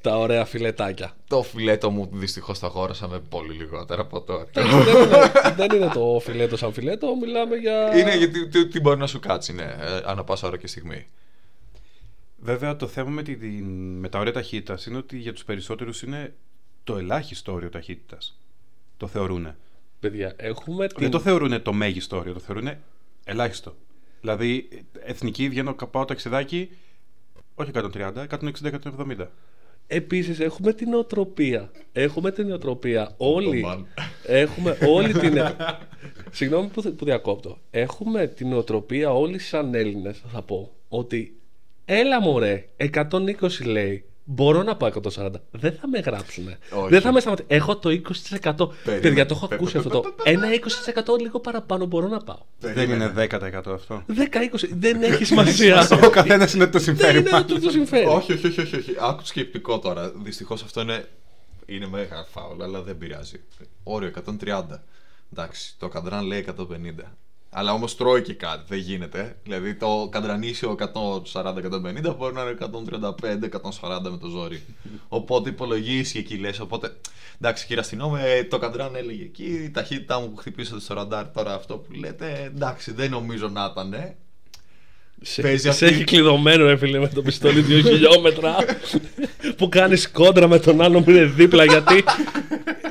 [0.01, 1.15] τα ωραία φιλετάκια.
[1.27, 4.45] το φιλέτο μου δυστυχώς το αγόρασα με πολύ λιγότερα από τώρα.
[4.53, 7.97] Εντάξει, δεν, είναι, δεν είναι το φιλέτο σαν φιλέτο, μιλάμε για.
[7.97, 11.07] Είναι γιατί τι, τι μπορεί να σου κάτσει, ναι, ε, ανά πάσα ώρα και στιγμή.
[12.43, 16.01] Βέβαια, το θέμα με, τη, την- με τα όρια ταχύτητας είναι ότι για τους περισσότερους
[16.01, 16.33] είναι
[16.83, 18.39] το ελάχιστο όριο ταχύτητας.
[18.97, 19.55] Το θεωρούν.
[20.01, 20.97] Παιδιά, έχουμε την.
[20.99, 22.69] Δεν το θεωρούν το μέγιστο όριο, το θεωρούν
[23.23, 23.75] ελάχιστο.
[24.21, 24.67] Δηλαδή,
[24.99, 26.69] εθνική βγαίνω, πάω ταξιδάκι,
[27.55, 29.27] όχι 130, 160-170.
[29.87, 31.71] Επίσης έχουμε την οτροπία.
[31.91, 33.13] Έχουμε την οτροπία.
[33.17, 33.83] Όλοι man.
[34.25, 35.37] έχουμε όλη την...
[36.31, 37.57] Συγγνώμη που, που διακόπτω.
[37.71, 41.39] Έχουμε την οτροπία όλοι σαν Έλληνες θα πω ότι
[41.85, 43.31] έλα μωρέ 120
[43.65, 45.29] λέει Μπορώ να πάω 140.
[45.51, 46.57] Δεν θα με γράψουνε.
[46.71, 46.89] Όχι.
[46.89, 47.47] Δεν θα με σταματήσει.
[47.51, 48.69] Έχω το 20%.
[49.01, 49.99] Παιδιά, το έχω Πε- ακούσει πε- αυτό.
[49.99, 50.47] πε- το πε- Ένα
[51.15, 52.37] 20% λίγο παραπάνω μπορώ να πάω.
[52.59, 54.03] Δεν είναι 10% αυτό.
[54.07, 55.87] 10-20 δεν έχει σημασία.
[56.05, 57.17] Ο καθένας είναι το Δεν συμφέρει.
[57.19, 57.47] είναι μάλλον.
[57.47, 58.05] το το συμφέρει.
[58.05, 58.95] όχι, όχι, όχι, όχι, όχι.
[58.99, 60.11] Άκου σκεπτικό τώρα.
[60.15, 61.07] Δυστυχώς αυτό είναι,
[61.65, 63.39] είναι μέγα φάουλ, αλλά δεν πειράζει.
[63.83, 64.11] Όριο
[64.45, 64.63] 130.
[65.33, 67.03] Εντάξει, το καντράν λέει 150.
[67.53, 69.37] Αλλά όμως τρώει και κάτι, δεν γίνεται.
[69.43, 70.75] Δηλαδή το καντρανίσιο
[71.33, 74.63] 140-150 μπορεί να είναι 135-140 με το ζόρι.
[75.07, 76.59] οπότε υπολογίζει εκεί λες.
[76.59, 76.95] Οπότε
[77.35, 79.43] εντάξει, κύριε αστυνόμε, το καντράν έλεγε εκεί.
[79.43, 82.43] Η ταχύτητά μου που χτυπήσατε στο ραντάρ τώρα αυτό που λέτε.
[82.43, 83.93] Εντάξει, δεν νομίζω να ήταν.
[85.21, 85.25] Ε.
[85.25, 88.55] Σε, Παίζει σε αυτή- έχει κλειδωμένο ρε φίλε με το πιστόλι 2 χιλιόμετρα
[89.57, 92.03] που κάνεις κόντρα με τον άλλο που είναι δίπλα γιατί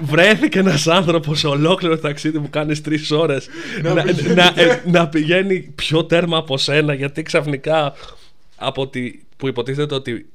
[0.02, 3.48] βρέθηκε ένας άνθρωπος σε ολόκληρο ταξίδι που κάνεις τρεις ώρες
[3.82, 3.94] να,
[4.34, 7.94] να, ε, να πηγαίνει πιο τέρμα από σένα γιατί ξαφνικά
[8.56, 10.26] από τη, που υποτίθεται ότι η-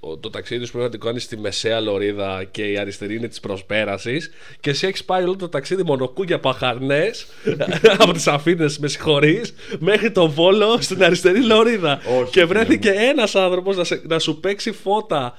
[0.00, 3.28] το, το ταξίδι σου πρέπει να το κάνεις στη μεσαία λωρίδα και η αριστερή είναι
[3.28, 4.30] της προσπέρασης.
[4.60, 7.26] Και εσύ έχεις πάει όλο το ταξίδι μονοκούγια παχαρνές
[7.98, 12.00] από τις Αφήνε, με συγχωρείς, μέχρι το βόλο στην αριστερή λωρίδα.
[12.20, 12.96] Όχι, και φίλε βρέθηκε μου.
[12.98, 15.36] ένας άνθρωπος να, σε- να σου παίξει φώτα.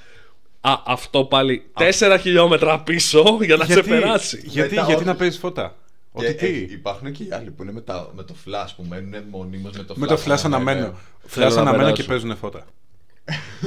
[0.62, 1.64] Α, αυτό πάλι
[2.00, 4.42] 4 χιλιόμετρα πίσω για να σε περάσει.
[4.46, 5.06] γιατί, Μετά, γιατί όχι.
[5.06, 5.76] να παίζεις φώτα;
[6.20, 8.68] Και Ότι τι; έχει- υπάρχουν και οι άλλοι που είναι με, τα, με το flash
[8.76, 10.00] που μένουν μονίμως με το flash.
[10.00, 10.98] Με το flash αναμένω.
[11.26, 12.08] Θέλω Flash να αναμένω και περάσω.
[12.08, 12.66] παίζουν φώτα.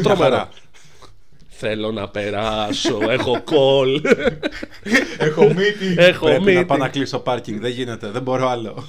[0.02, 0.48] Τρομερά.
[1.48, 4.02] Θέλω να περάσω, έχω κολ.
[5.18, 5.94] Έχω μύτη.
[5.96, 6.64] έχω Πρέπει να μύτη.
[6.64, 7.60] πάω να κλείσω πάρκινγκ.
[7.60, 8.84] Δεν γίνεται, δεν μπορώ άλλο.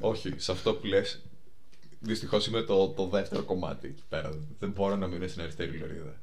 [0.00, 1.20] Όχι, σε αυτό που λες.
[2.00, 4.30] Δυστυχώς είμαι το, το δεύτερο κομμάτι εκεί πέρα.
[4.58, 6.14] Δεν μπορώ να μείνω στην αριστερή λωρίδα.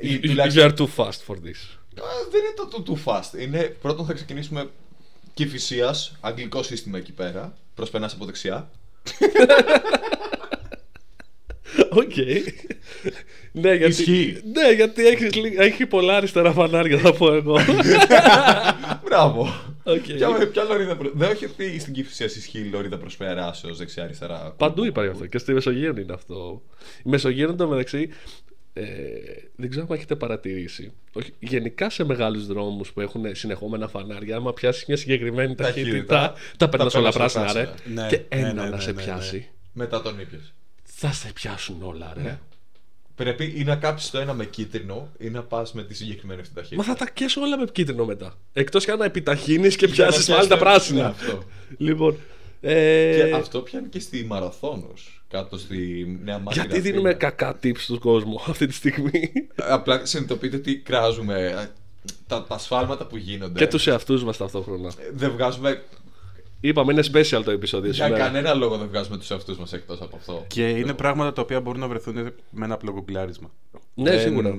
[0.00, 1.60] Ή You τουλάχιστον- are too fast for this.
[2.00, 3.40] Α, Δεν είναι το too, too fast.
[3.40, 4.70] Είναι, πρώτον θα ξεκινήσουμε
[5.34, 7.56] Κηφισία, αγγλικό σύστημα εκεί πέρα.
[7.74, 8.70] Προσπερνάς από δεξιά.
[11.96, 12.16] Οκ.
[13.52, 14.40] ναι, γιατί, Ισχύει.
[14.52, 17.58] ναι, γιατί έχεις, λι- έχει πολλά αριστερά φανάρια, θα πω εγώ.
[19.04, 19.48] Μπράβο.
[19.84, 20.02] Οκ.
[20.02, 20.96] Ποια, ποια λωρίδα.
[20.96, 24.54] προ- Δεν όχι ότι στην Κηφισία ισχύει η λωρίδα προσπεράσεως δεξιά-αριστερά.
[24.56, 25.26] Παντού υπάρχει αυτό.
[25.26, 26.62] Και στη Μεσογείων είναι αυτό.
[26.98, 28.08] Η Μεσογείο μεταξύ.
[28.72, 28.84] Ε,
[29.56, 30.92] δεν ξέρω αν έχετε παρατηρήσει.
[31.12, 36.34] Όχι, γενικά σε μεγάλους δρόμους που έχουν συνεχόμενα φανάρια, άμα πιάσεις μια συγκεκριμένη ταχύτητα, Ταχύτητα,
[36.56, 37.66] τα περνάς τα όλα περνάς όλα πράσινα, ρε.
[37.68, 38.02] πράσινα.
[38.02, 39.48] Ναι, και ναι, ένα ναι, να ναι, σε ναι, πιάσει.
[39.72, 40.52] Μετά τον ήπιες.
[40.98, 42.22] Θα σε πιάσουν όλα, ρε.
[42.22, 42.38] Ναι.
[43.14, 46.54] Πρέπει ή να κάψεις το ένα με κίτρινο ή να πας με τη συγκεκριμένη αυτή
[46.54, 46.82] ταχύτητα.
[46.82, 48.34] Μα θα τα κέσω όλα με κίτρινο μετά.
[48.52, 51.02] Εκτός και αν επιταχύνεις και Για να πιάσεις πάλι πιάσεις τα το- πράσινα.
[51.02, 51.42] Ναι, αυτό.
[51.78, 52.16] Λοιπόν.
[52.60, 54.92] Ε, Και αυτό πιάνει και στη μαραθώνο.
[55.28, 56.62] Κάτω στη Νέα Μάτια.
[56.64, 61.68] γιατί δίνουμε κακά tips στον κόσμο αυτή τη στιγμή; Απλά συνειδητοποιείτε ότι κράζουμε.
[62.26, 63.58] Τα, τα σφάλματα που γίνονται.
[63.58, 64.92] και τους εαυτούς μας ταυτόχρονα.
[65.12, 65.82] Δεν βγάζουμε.
[66.60, 68.24] Είπαμε, είναι special το επεισόδιο Για σήμερα.
[68.24, 70.44] κανένα λόγο δεν βγάζουμε τους εαυτούς μας εκτός από αυτό.
[70.48, 72.14] Και είναι πράγματα τα οποία μπορούν να βρεθούν
[72.50, 73.50] με ένα απλό γκουγκλάρισμα.
[73.94, 74.58] Ναι, Δεν- σίγουρα.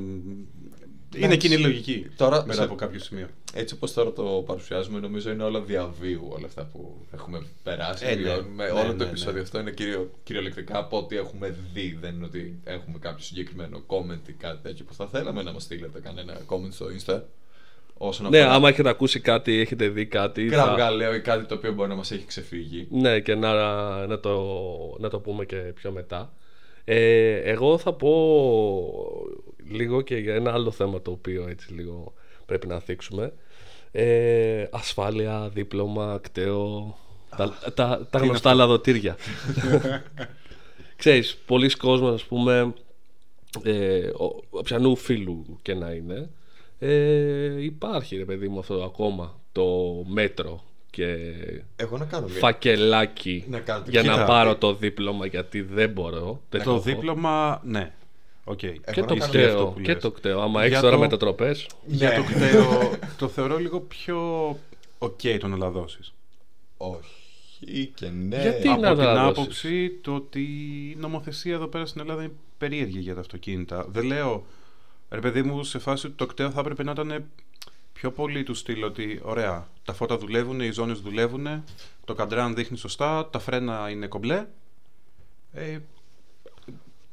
[1.15, 2.07] Είναι κοινή λογική.
[2.17, 3.27] Τώρα, μετά σε- από κάποιο σημείο.
[3.53, 8.05] Έτσι όπως τώρα το παρουσιάζουμε, νομίζω είναι όλα διαβίου όλα αυτά που έχουμε περάσει.
[8.05, 8.21] Ε, ναι.
[8.21, 8.65] βιώνουμε.
[8.65, 9.09] Ναι, Όλο ναι, το ναι.
[9.09, 11.97] επεισόδιο αυτό είναι κυριο, κυριολεκτικά από ό,τι έχουμε δει.
[12.01, 15.63] Δεν είναι ότι έχουμε κάποιο συγκεκριμένο comment ή κάτι τέτοιο που θα θέλαμε να μας
[15.63, 17.21] στείλετε κανένα comment στο Insta.
[17.97, 20.49] Όσον Ναι, αφορά άμα έχετε ακούσει κάτι, έχετε δει κάτι.
[20.49, 22.87] θα- κραυγαλαίο ή κάτι το οποίο μπορεί να μας έχει ξεφύγει.
[22.91, 23.53] Ναι, και να,
[24.07, 24.41] να, το,
[24.99, 26.33] να το πούμε και πιο μετά.
[26.83, 28.11] Ε, εγώ θα πω
[29.69, 32.13] λίγο και για ένα άλλο θέμα το οποίο έτσι λίγο
[32.45, 33.33] πρέπει να θίξουμε.
[33.91, 36.97] Ε, ασφάλεια, δίπλωμα, κταίο,
[37.37, 39.15] τα, τα, τα γνωστά λαδοτήρια.
[40.95, 42.73] Ξέρεις, πολλοί κόσμος ας πούμε
[43.63, 46.29] ε, ο, οποιανού φίλου και να είναι
[46.79, 49.65] ε, υπάρχει ρε παιδί μου αυτό ακόμα το
[50.07, 51.15] μέτρο και
[51.75, 52.37] Εγώ να κάνω μια.
[52.39, 54.15] φακελάκι Να κάνετε για κοίτα.
[54.17, 56.41] να πάρω το δίπλωμα γιατί δεν μπορώ.
[56.49, 56.79] Δεν Το έχω.
[56.79, 57.91] δίπλωμα, ναι.
[58.43, 58.57] Οκ.
[58.57, 59.67] Και Εγώ το να κάνω αυτό ΚΤΕΟ.
[59.67, 60.01] που Και λες.
[60.01, 60.41] το ΚΤΕΟ.
[60.41, 61.67] Άμα Για έχει τώρα το- μετατροπές.
[61.85, 62.15] Για Ναι.
[62.15, 64.47] το ΚΤΕΟ το θεωρώ λίγο πιο
[64.97, 65.99] οκ το να τα δώσει.
[66.77, 68.41] Όχι και ναι.
[68.41, 69.29] Γιατί; Από να την τα δώσεις.
[69.39, 70.41] άποψη το ότι
[70.91, 73.85] η νομοθεσία εδώ πέρα στην Ελλάδα είναι περίεργη για τα αυτοκίνητα.
[73.89, 74.45] Δεν λέω,
[75.09, 77.25] ρε παιδί μου, σε φάση ότι το ΚΤΕΟ θα έπρεπε να ήταν
[77.93, 81.47] πιο πολύ του στυλ ότι ωραία, τα φώτα δουλεύουν, οι ζώνες δουλεύουν,
[82.05, 84.45] το καντράν δείχνει σωστά, τα φρένα είναι κομπλέ.
[85.53, 85.77] Ε,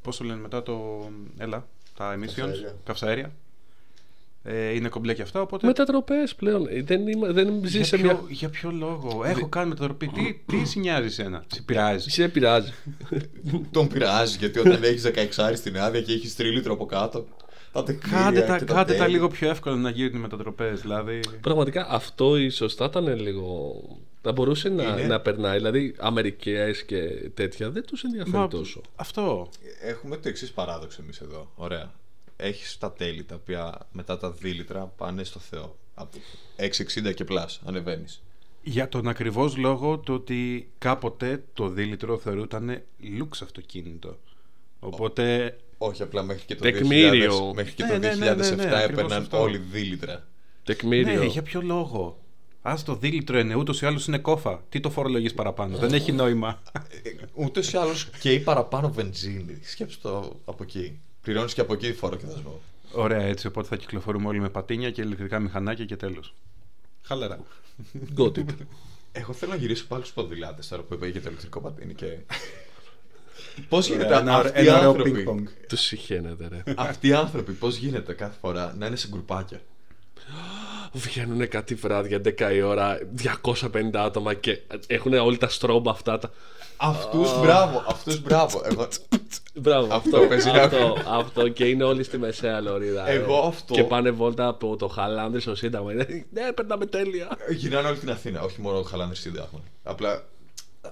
[0.01, 2.75] πώς το λένε μετά το, έλα, τα emissions, Καυσαέρια.
[2.83, 3.31] καυσαέρια.
[4.43, 5.67] Ε, είναι κομπλέ και αυτά, οπότε...
[5.67, 6.67] Μετατροπές πλέον.
[6.69, 8.21] Ε, Δεν, είμαι, δεν ζεις για, σε ποιο, μια.
[8.29, 10.07] για ποιο λόγο; Έχω κάνει μετατροπή.
[10.07, 12.71] τι, τι σε νοιάζει εσένα; Σε πειράζει; Σε πειράζει.
[13.71, 15.03] Τον πειράζει γιατί όταν έχεις
[15.37, 17.25] 16 στην άδεια και έχεις τρίλιτρο από κάτω.
[17.75, 19.11] Τα τεκμήρια Κάντε τα, και κάντε τα τέλη.
[19.11, 20.81] λίγο πιο εύκολα να γίνουν οι μετατροπές.
[20.81, 21.19] Δηλαδή.
[21.41, 23.73] Πραγματικά αυτό ίσω θα ήταν λίγο.
[24.21, 25.03] Θα μπορούσε να, Είναι.
[25.03, 25.57] να περνάει.
[25.57, 26.99] Δηλαδή, Αμερικές και
[27.33, 28.81] τέτοια δεν τους ενδιαφέρει Μα, τόσο.
[28.95, 29.49] Αυτό.
[29.81, 31.51] Έχουμε το εξής παράδοξο εμείς εδώ.
[31.55, 31.91] Ωραία.
[32.37, 35.75] Έχεις τα τέλη τα οποία μετά τα δίλητρα πάνε στο Θεό.
[35.93, 36.17] Από
[36.55, 38.21] 6,60 και πλάς ανεβαίνεις.
[38.63, 42.81] Για τον ακριβώς λόγο το ότι κάποτε το δίλητρο θεωρούταν
[43.17, 44.17] λουξ αυτοκίνητο.
[44.79, 45.55] Οπότε.
[45.77, 47.49] Όχι απλά μέχρι και το Τεκμήριο.
[47.51, 49.41] 2000, μέχρι και Ναι, το ναι, ναι, 2007 ναι, ναι, ακριβώς έπαιρναν αυτό.
[49.41, 50.27] όλοι δίλητρα.
[50.63, 51.19] Τεκμήριο.
[51.19, 52.19] Ναι, για ποιο λόγο;
[52.61, 54.63] Α το δίλητρο είναι, ούτως ή άλλως είναι κόφα.
[54.69, 55.77] Τι το φορολογείς παραπάνω.
[55.77, 56.61] Δεν έχει νόημα.
[57.33, 59.59] Ούτε ή άλλως και η παραπάνω βενζίνη.
[59.63, 60.99] Σκέψτε το από εκεί.
[61.21, 62.61] Πληρώνεις και από εκεί φόρο και δασμό.
[62.91, 63.47] Ωραία, έτσι.
[63.47, 66.33] Οπότε θα κυκλοφορούμε όλοι με πατίνια και ηλεκτρικά μηχανάκια και τέλος.
[67.01, 67.39] Χαλαρά.
[68.17, 68.45] Got it.
[69.11, 72.17] Εγώ θέλω να γυρίσω πάλι στους ποδηλάτες τώρα που είπα για το ηλεκτρικό πατίνι και.
[73.69, 75.47] Πώς γίνεται Ένα ωραίο- αυτοί οι ένα ωραίο άνθρωποι, πινκ-πονγκ.
[75.67, 76.73] Τους συχαίνεται, ρε.
[76.77, 79.61] αυτοί οι άνθρωποι πώς γίνεται κάθε φορά να είναι σε γκρουπάκια;
[80.93, 86.19] Βγαίνουν κάτι βράδια 10 η ώρα, 250 άτομα και έχουν όλοι τα στρόμπα αυτά.
[86.19, 86.31] Τα...
[86.77, 88.61] Αυτούς μπράβο, αυτούς μπράβο.
[88.71, 88.87] Εγώ,
[89.59, 93.09] Μπράβο, Αυτό αυτό, παίζει αυτό, να- αυτό, και είναι όλοι στη μεσαία λωρίδα.
[93.09, 93.47] Εγώ ρε.
[93.47, 95.93] αυτό- Και πάνε βόλτα από το Χαλάνδρι στο Σύνταγμα.
[95.93, 97.37] Ναι, περνάμε τέλεια.
[97.49, 99.59] γυρνάνε όλη την Αθήνα, όχι μόνο το Χαλάνδρι Σύνταγμα.
[99.83, 100.23] Απλά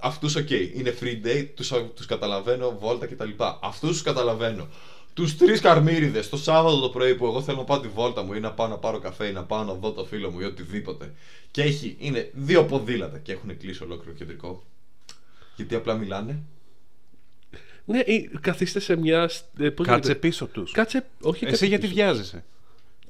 [0.02, 3.30] αυτούς, οκ, είναι free day, τους τους καταλαβαίνω, βόλτα κτλ.
[3.62, 4.68] Αυτούς τους καταλαβαίνω.
[5.14, 8.32] Τους τρεις καρμίριδε το Σάββατο το πρωί που εγώ θέλω να πάω τη βόλτα μου
[8.34, 10.44] ή να πάω να πάρω καφέ ή να πάω να δω το φίλο μου ή
[10.44, 11.12] οτιδήποτε.
[11.50, 14.64] Και έχει, είναι δύο ποδήλατα και έχουν κλείσει ολόκληρο κεντρικό.
[15.56, 16.42] Γιατί απλά μιλάνε.
[17.84, 19.28] Ναι, ή καθίστε σε μια.
[19.28, 20.72] σ- ε, πώς Κάτσε λέγεται; πίσω τους.
[20.72, 21.06] Κάτσε.
[21.20, 22.44] Όχι, Εσύ γιατί βιάζεσαι;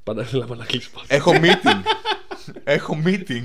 [0.02, 1.06] Πάντα θέλαμε να κλείσει πάλι.
[1.08, 1.82] Έχω meeting.
[2.64, 3.44] Έχω meeting.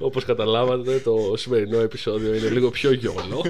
[0.00, 3.44] Όπως καταλάβατε, το σημερινό επεισόδιο είναι λίγο πιο γιόλο.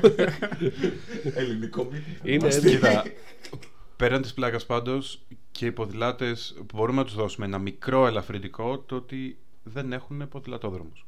[1.34, 2.26] Ελληνικό meeting.
[2.28, 2.48] είναι.
[2.48, 3.04] Κοίτα,
[3.96, 5.20] πέραν της πλάκας πάντως
[5.52, 11.06] και οι ποδηλάτες μπορούμε να τους δώσουμε ένα μικρό ελαφρυντικό το ότι δεν έχουν ποδηλατόδρομους.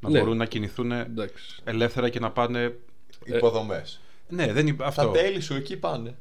[0.00, 0.18] Να Ναι.
[0.18, 1.60] μπορούν να κινηθούν Εντάξει.
[1.64, 2.78] ελεύθερα και να πάνε.
[3.24, 4.00] Υποδομές.
[4.28, 5.08] Ναι, δεν είναι Τα αυτό.
[5.10, 6.16] τέλη σου εκεί πάνε.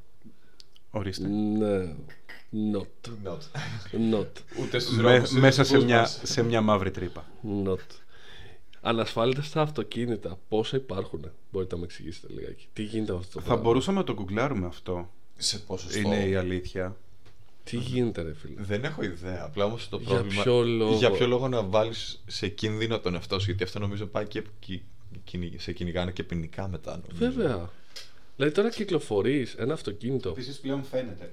[0.92, 1.28] Ορίστε.
[1.28, 1.96] Ναι.
[2.74, 3.10] Not.
[3.26, 3.40] Not.
[4.14, 4.28] Not.
[4.62, 7.26] Ούτε στους Με- μέσα σε μια, σε μια μαύρη τρύπα.
[7.66, 7.76] Not.
[8.82, 12.68] Ανασφάλιτα στα αυτοκίνητα, πόσα υπάρχουν, μπορείτε να με εξηγήσετε λιγάκι.
[12.74, 15.10] Τι γίνεται με αυτό το Θα πράγμα; μπορούσαμε να το γκουγκλάρουμε αυτό.
[15.38, 16.00] Σε ποσοστό.
[16.00, 16.98] Είναι η αλήθεια.
[17.64, 19.44] Τι γίνεται, ρε φίλε; Δεν έχω ιδέα.
[19.46, 20.44] Απλά όμως το Για πρόβλημα.
[20.44, 24.06] ποιο λόγο; Για ποιο λόγο να βάλεις σε κίνδυνο τον εαυτό σου, γιατί αυτό νομίζω
[24.06, 24.84] πάει και κι-
[25.24, 27.02] κυνη- σε κυνηγάνε και ποινικά μετά.
[27.08, 27.32] Νομίζω.
[27.32, 27.70] Βέβαια.
[28.36, 30.30] Δηλαδή τώρα κυκλοφορείς ένα αυτοκίνητο.
[30.30, 31.32] Επίσης πλέον φαίνεται.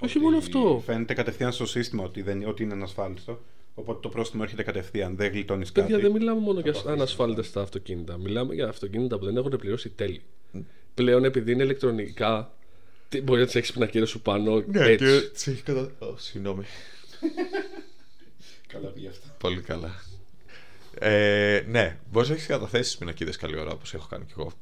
[0.00, 0.82] Όχι Ότι μόνο αυτό.
[0.84, 3.40] Φαίνεται κατευθείαν στο σύστημα ότι, δεν, ότι είναι ανασφάλιστο.
[3.74, 5.16] Οπότε το πρόστιμο έρχεται κατευθείαν.
[5.16, 5.86] Δεν γλιτώνεις κάτι.
[5.92, 8.16] Παιδιά, δεν μιλάμε μόνο για αφήσεις ανασφάλιτα στα αυτοκίνητα.
[8.16, 10.22] Μιλάμε για αυτοκίνητα που δεν έχουν πληρώσει τέλη.
[10.94, 12.54] Πλέον επειδή είναι ηλεκτρονικά,
[13.08, 14.62] τι- μπορεί να τις έχεις πινακίδε σου πάνω.
[14.66, 15.04] Ναι, έτσι.
[15.20, 15.90] και τσι έχει κατα...
[15.98, 16.64] Ω, Συγγνώμη.
[18.72, 19.26] Καλά πήγε αυτό.
[19.38, 19.90] Πολύ καλά.
[20.98, 24.52] Ε, ναι, μπορείς να έχεις καταθέσεις τι πινακίδες καλή ώρα όπως έχω κάνει κι εγώ.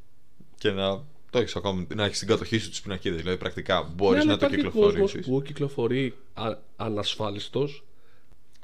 [0.58, 3.16] Και να το έχεις ακόμα, να έχεις στην κατοχή σου τι πινακίδε.
[3.16, 5.26] Δηλαδή πρακτικά μπορείς Ναι, αλλά να το υπάρχει κόσμος κυκλοφορήσεις.
[5.26, 7.84] που κυκλοφορεί α, ανασφάλιστος,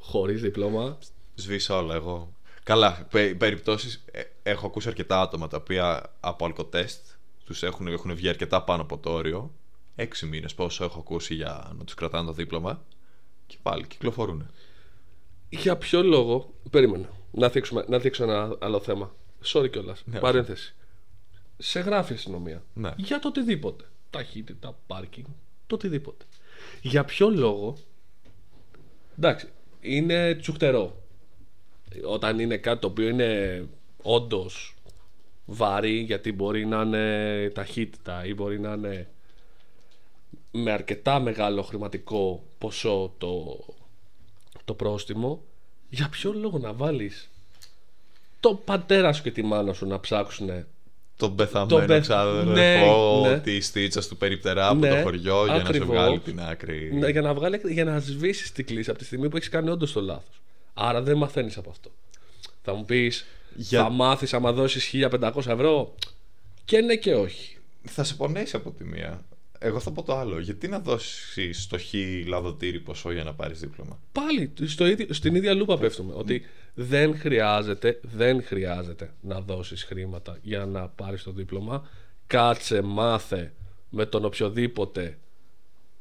[0.00, 0.98] χωρίς δίπλωμα.
[1.34, 2.32] Σβήσα όλα εγώ.
[2.62, 4.04] Καλά, πε, περιπτώσεις.
[4.42, 7.06] έχω ακούσει αρκετά άτομα τα οποία από αλκοτέστ
[7.44, 9.52] τους έχουν, έχουν βγει αρκετά πάνω από το όριο.
[9.94, 12.84] Έξι μήνες πόσο έχω ακούσει για να τους κρατάνε το δίπλωμα.
[13.46, 14.50] Και πάλι κυκλοφορούν.
[15.48, 16.52] Για ποιο λόγο.
[16.70, 17.08] Περίμενε.
[17.30, 19.14] Να δείξουμε, να δείξω ένα άλλο θέμα.
[19.44, 20.02] Sorry κιόλας.
[20.04, 20.74] Ναι, Παρένθεση.
[21.58, 22.62] Σε γράφει η αστυνομία.
[22.74, 22.92] Ναι.
[22.96, 23.84] Για το οτιδήποτε.
[24.10, 25.26] Ταχύτητα, πάρκινγκ,
[25.66, 26.24] το οτιδήποτε.
[26.82, 27.76] Για ποιο λόγο.
[29.18, 29.48] Εντάξει,
[29.80, 31.02] είναι τσουχτερό.
[32.04, 33.64] Όταν είναι κάτι το οποίο είναι
[34.02, 34.76] όντως
[35.44, 39.08] βαρύ, γιατί μπορεί να είναι ταχύτητα ή μπορεί να είναι
[40.50, 43.64] με αρκετά μεγάλο χρηματικό ποσό το,
[44.64, 45.42] το πρόστιμο,
[45.88, 47.30] για ποιο λόγο να βάλεις
[48.40, 50.66] το πατέρα σου και τη μάνα σου να ψάξουν
[51.16, 53.40] Τον πεθαμένο πεθ- ξάδερφο Ναι, ναι.
[53.40, 55.76] τη στίτσας του περιπτερά από Ναι, το χωριό για να ακριβώς.
[55.88, 56.90] σε βγάλει την άκρη.
[56.94, 59.70] Ναι, για να, βγάλει, για να σβήσει την κλίση από τη στιγμή που έχεις κάνει
[59.70, 60.40] όντως το λάθος.
[60.74, 61.90] Άρα δεν μαθαίνεις από αυτό.
[62.62, 65.94] Θα μου πεις, Για- θα μάθεις άμα δώσεις 1500 ευρώ;
[66.64, 67.56] Και ναι και όχι.
[67.84, 69.24] Θα σε πονέσει από τη μία.
[69.58, 70.40] Εγώ θα πω το άλλο.
[70.40, 71.92] Γιατί να δώσεις στο χ
[72.26, 76.12] λαδοτήρι ποσό για να πάρεις δίπλωμα; Πάλι στο ίδιο, στην ίδια λούπα πέφτουμε.
[76.16, 76.42] Ότι
[76.74, 81.88] δεν χρειάζεται, δεν χρειάζεται να δώσεις χρήματα για να πάρεις το δίπλωμα.
[82.26, 83.52] Κάτσε, μάθε
[83.88, 85.18] με τον οποιοδήποτε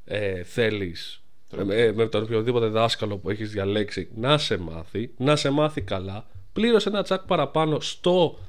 [0.05, 1.21] ε, θέλεις
[1.55, 6.25] με, με τον οποιοδήποτε δάσκαλο που έχεις διαλέξει να σε μάθει, να σε μάθει καλά.
[6.53, 8.39] Πλήρωσε ένα τσακ παραπάνω στο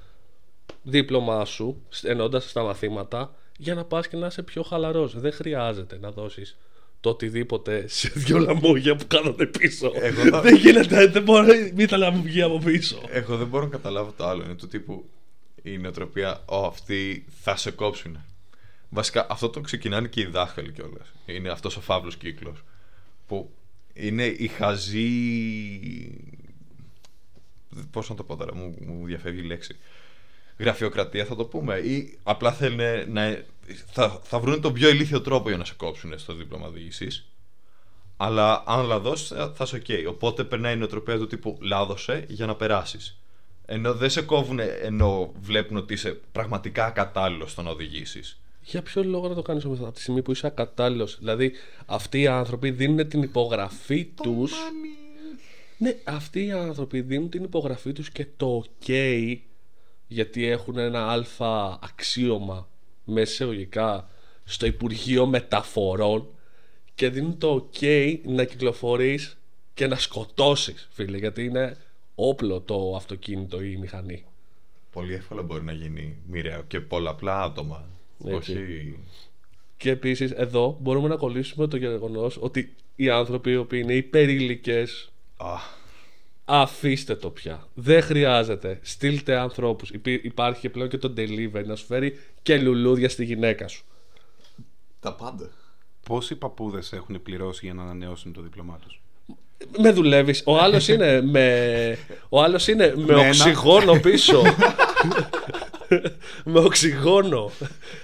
[0.82, 5.20] δίπλωμά σου ενώντας στα μαθήματα για να πας και να είσαι πιο χαλαρός.
[5.20, 6.56] Δεν χρειάζεται να δώσεις
[7.02, 11.84] το οτιδήποτε σε δυο λαμόγια που κάθονται πίσω Εγώ θα- δεν γίνεται, δεν μπορεί μη
[11.90, 14.44] να μου βγει από πίσω Εγώ δεν μπορώ να καταλάβω το άλλο.
[14.44, 15.04] Είναι του τύπου
[15.62, 18.18] η νοοτροπία, Ω, αυτοί θα σε κόψουν.
[18.88, 21.12] Βασικά αυτό το ξεκινάνε και οι δάσκαλοι κιόλας.
[21.26, 22.64] Είναι αυτός ο φαύλος κύκλος.
[23.26, 23.50] Που
[23.94, 25.10] είναι η χαζή.
[27.90, 29.76] Πώς να το πω τώρα, μου, μου διαφεύγει η λέξη.
[30.62, 31.76] Γραφειοκρατία θα το πούμε.
[31.76, 33.42] Ή απλά θέλουν να.
[33.92, 37.26] Θα, θα βρουν τον πιο ηλίθιο τρόπο για να σε κόψουν στο δίπλωμα οδήγησης.
[38.16, 40.08] Αλλά αν λαδώσεις θα, θα είσαι οκ.
[40.08, 43.16] Οπότε περνάει η νοοτροπία του τύπου λάδωσε για να περάσεις.
[43.66, 48.40] Ενώ δεν σε κόβουν ενώ βλέπουν ότι είσαι πραγματικά κατάλληλο στο να οδηγήσεις.
[48.64, 51.52] Για ποιο λόγο να το κάνεις όμως από τη στιγμή που είσαι ακατάλληλος; Δηλαδή
[51.86, 54.52] αυτοί οι άνθρωποι δίνουν την υπογραφή τους
[55.78, 59.36] Ναι, αυτοί οι άνθρωποι δίνουν την υπογραφή τους και το ok
[60.12, 62.68] γιατί έχουν ένα αλφα αξίωμα
[63.04, 64.08] μέσα εισαγωγικά
[64.44, 66.26] στο Υπουργείο Μεταφορών
[66.94, 69.38] και δίνουν το ok να κυκλοφορείς
[69.74, 71.76] και να σκοτώσεις φίλε γιατί είναι
[72.14, 74.24] όπλο το αυτοκίνητο ή η μηχανή.
[74.92, 77.88] Πολύ εύκολα μπορεί να γίνει μοιραίο και πολλαπλά άτομα.
[78.24, 78.52] Έτσι.
[78.52, 78.98] Όχι.
[79.76, 85.12] Και επίσης εδώ μπορούμε να κολλήσουμε το γεγονός ότι οι άνθρωποι οι οποίοι είναι υπερήλικες,
[85.36, 85.54] Α,
[86.44, 87.66] αφήστε το πια.
[87.74, 88.78] Δεν χρειάζεται.
[88.82, 89.90] Στείλτε ανθρώπους.
[90.22, 93.84] Υπάρχει και πλέον και το delivery να σου φέρει και λουλούδια στη γυναίκα σου.
[95.00, 95.50] τα πάντα.
[96.06, 99.00] Πόσοι παππούδες έχουν πληρώσει για να ανανεώσουν το δίπλωμά τους;
[99.78, 100.42] Με δουλεύεις.
[100.46, 101.98] Ο άλλος είναι με.
[102.28, 103.26] Ο άλλος είναι με Με ένα.
[103.28, 104.42] οξυγόνο πίσω.
[106.44, 107.50] με οξυγόνο,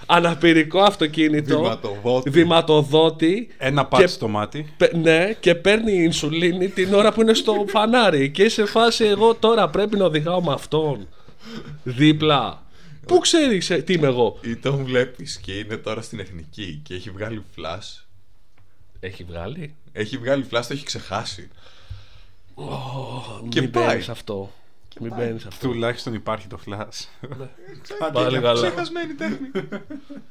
[0.06, 2.30] αναπηρικό αυτοκίνητο, Βηματοδότη.
[2.30, 4.72] βηματοδότη Ένα Και- πάτι στο μάτι.
[4.76, 8.30] Πε- Ναι, και παίρνει ινσουλίνη την ώρα που είναι στο φανάρι.
[8.30, 11.08] Και σε φάση εγώ τώρα πρέπει να οδηγάω με αυτόν.
[11.82, 12.62] Δίπλα.
[13.06, 17.10] Πού ξέρεις τι είμαι εγώ; Ή τον βλέπεις και είναι τώρα στην εθνική και έχει
[17.10, 18.02] βγάλει flash.
[19.00, 21.48] Έχει βγάλει; Έχει βγάλει flash, το έχει ξεχάσει.
[23.48, 23.86] Και Μην πάει.
[23.86, 24.52] μπαίνεις αυτό.
[25.00, 25.68] Μην μπαίνεις αυτό.
[25.68, 27.26] Τουλάχιστον υπάρχει το flash.
[28.12, 28.62] Πάλι καλά.
[28.62, 29.50] Ξεχασμένη τέχνη.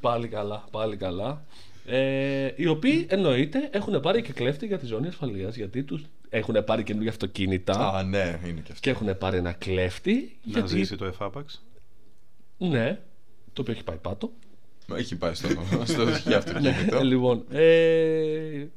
[0.01, 0.65] Πάλι καλά.
[0.71, 1.45] Πάλι καλά.
[1.85, 6.63] Ε, οι οποίοι εννοείται έχουν πάρει και κλέφτη για τη ζώνη ασφαλείας γιατί τους έχουν
[6.63, 8.79] πάρει καινούργια αυτοκίνητα Α, ναι, είναι και αυτό.
[8.79, 10.37] και έχουν πάρει ένα κλέφτη.
[10.43, 11.65] Να γιατί, ζήσει το εφάπαξ.
[12.57, 12.99] Ναι,
[13.53, 14.31] το οποίο έχει πάει πάτο.
[14.95, 15.47] Έχει πάει στο,
[15.83, 16.97] στο δοχείο αυτοκίνητο.
[16.97, 18.67] Ε, λοιπόν, ε,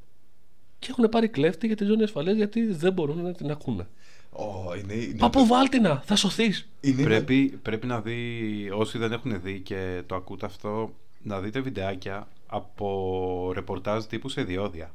[0.79, 3.87] και έχουν πάρει κλέφτη για τη ζώνη ασφαλείας γιατί δεν μπορούν να την ακούνε.
[4.31, 6.69] Ω, είναι, είναι, Παππού, βάλτινα, θα σωθείς.
[6.81, 11.61] είναι Πρέπει, πρέπει να δει, όσοι δεν έχουν δει και το ακούτε αυτό, να δείτε
[11.61, 14.95] βιντεάκια από ρεπορτάζ τύπου σε διόδια.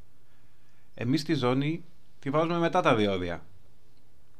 [0.93, 1.84] Εμείς στη ζώνη
[2.19, 3.45] τη βάζουμε μετά τα διόδια.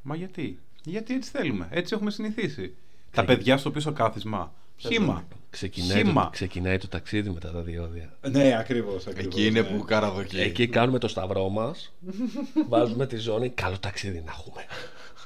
[0.02, 2.74] Μα γιατί; Γιατί έτσι θέλουμε, έτσι έχουμε συνηθίσει.
[3.10, 4.52] Τα παιδιά στο πίσω κάθισμα.
[4.76, 5.24] Χήμα.
[5.56, 6.28] Ξεκινάει το, Χήμα.
[6.32, 8.12] ξεκινάει το ταξίδι μετά τα διόδια.
[8.30, 9.06] Ναι, ακριβώς.
[9.06, 10.40] Εκεί είναι που καραδοκεί.
[10.40, 11.92] Εκεί κάνουμε το σταυρό μας.
[12.68, 13.48] βάζουμε τη ζώνη.
[13.48, 14.64] Καλό ταξίδι να έχουμε.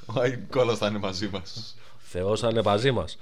[0.05, 1.75] Ο Νικόλας θα είναι μαζί μας.
[1.97, 3.17] Θεός θα είναι μαζί μας.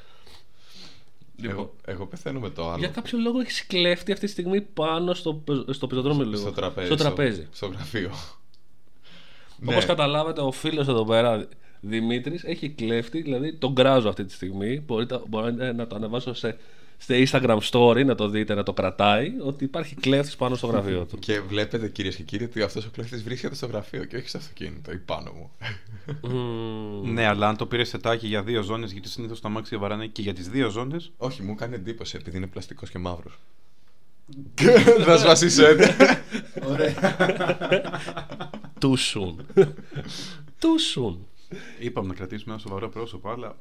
[1.43, 2.77] Εγώ, εγώ πεθαίνω με το άλλο.
[2.79, 6.37] Για κάποιο λόγο έχεις κλέφτη αυτή τη στιγμή πάνω στο, πε- στο πεζοδρόμιο λίγο.
[6.41, 6.85] Στο τραπέζι.
[6.87, 7.41] Στο τραπέζι.
[7.41, 8.11] Στο, στο γραφείο.
[9.61, 9.85] Όπως Ναι.
[9.85, 11.47] καταλάβατε, ο φίλος εδώ πέρα
[11.81, 14.79] Δημήτρης έχει κλέφτη, δηλαδή τον κράζω αυτή τη στιγμή.
[14.79, 16.57] Μπορείτε, μπορείτε να το ανεβάσω σε,
[17.01, 21.05] σε Instagram story, να το δείτε, να το κρατάει, ότι υπάρχει κλέφτης πάνω στο γραφείο
[21.05, 21.19] του.
[21.19, 24.37] Και βλέπετε κυρίες και κύριοι ότι αυτός ο κλέφτης βρίσκεται στο γραφείο και όχι στο
[24.37, 25.51] αυτοκίνητο ή πάνω μου.
[26.21, 27.13] Μμμ.
[27.13, 30.21] Ναι, αλλά αν το πήρες σετάκι για δύο ζώνες, γιατί συνήθως τα μάξια βαράνε και
[30.21, 31.11] για τις δύο ζώνες.
[31.17, 33.39] όχι, μου κάνει εντύπωση επειδή είναι πλαστικός και μαύρος.
[35.05, 35.95] Θα σβασίσω έτσι.
[36.63, 36.93] Ωραία.
[38.81, 39.63] Too soon.
[40.61, 41.15] Too soon.
[41.79, 43.55] Είπαμε να κρατήσουμε ένα σοβαρό πρόσωπο, αλλά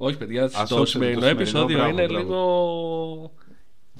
[0.00, 2.22] Όχι, παιδιά, Ας το όψετε το σημερινό σημερινό, επεισόδιο μπράβο, είναι μπράβο.
[2.24, 3.32] λίγο.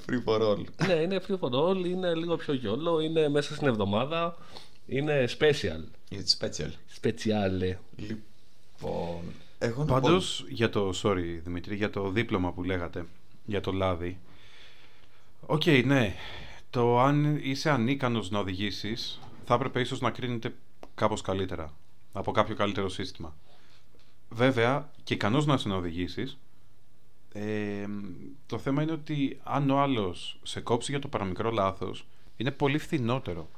[0.05, 0.63] Free for all.
[0.87, 4.37] ναι, είναι free for all, είναι λίγο πιο γιόλο, είναι μέσα στην εβδομάδα.
[4.87, 5.83] Είναι special.
[6.11, 6.69] It's special.
[7.01, 7.75] Speciale.
[7.95, 9.21] Λοιπόν.
[9.59, 10.53] Εγώ να Πάντως πω.
[10.53, 10.91] για το.
[11.03, 13.05] Sorry, Δημήτρη, για το δίπλωμα που λέγατε.
[13.45, 14.19] Για το λάδι.
[15.45, 16.15] Οκ, ναι.
[16.69, 20.53] Το αν είσαι ανίκανος να οδηγήσεις θα έπρεπε ίσως να κρίνεται
[20.95, 21.73] κάπως καλύτερα.
[22.13, 23.35] Από κάποιο καλύτερο σύστημα.
[24.29, 26.37] Βέβαια, και ικανός να είσαι να οδηγήσεις,
[27.33, 27.85] ε,
[28.45, 32.05] το θέμα είναι ότι αν ο άλλος σε κόψει για το παραμικρό λάθος,
[32.37, 33.49] είναι πολύ φθηνότερο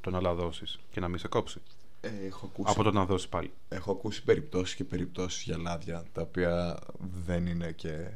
[0.00, 1.60] το να λαδώσεις και να μην σε κόψει.
[2.00, 3.50] Ε, έχω ακούσει, Από το να δώσεις πάλι.
[3.68, 6.78] έχω ακούσει περιπτώσεις και περιπτώσεις για λάδια τα οποία
[7.24, 8.10] δεν είναι και.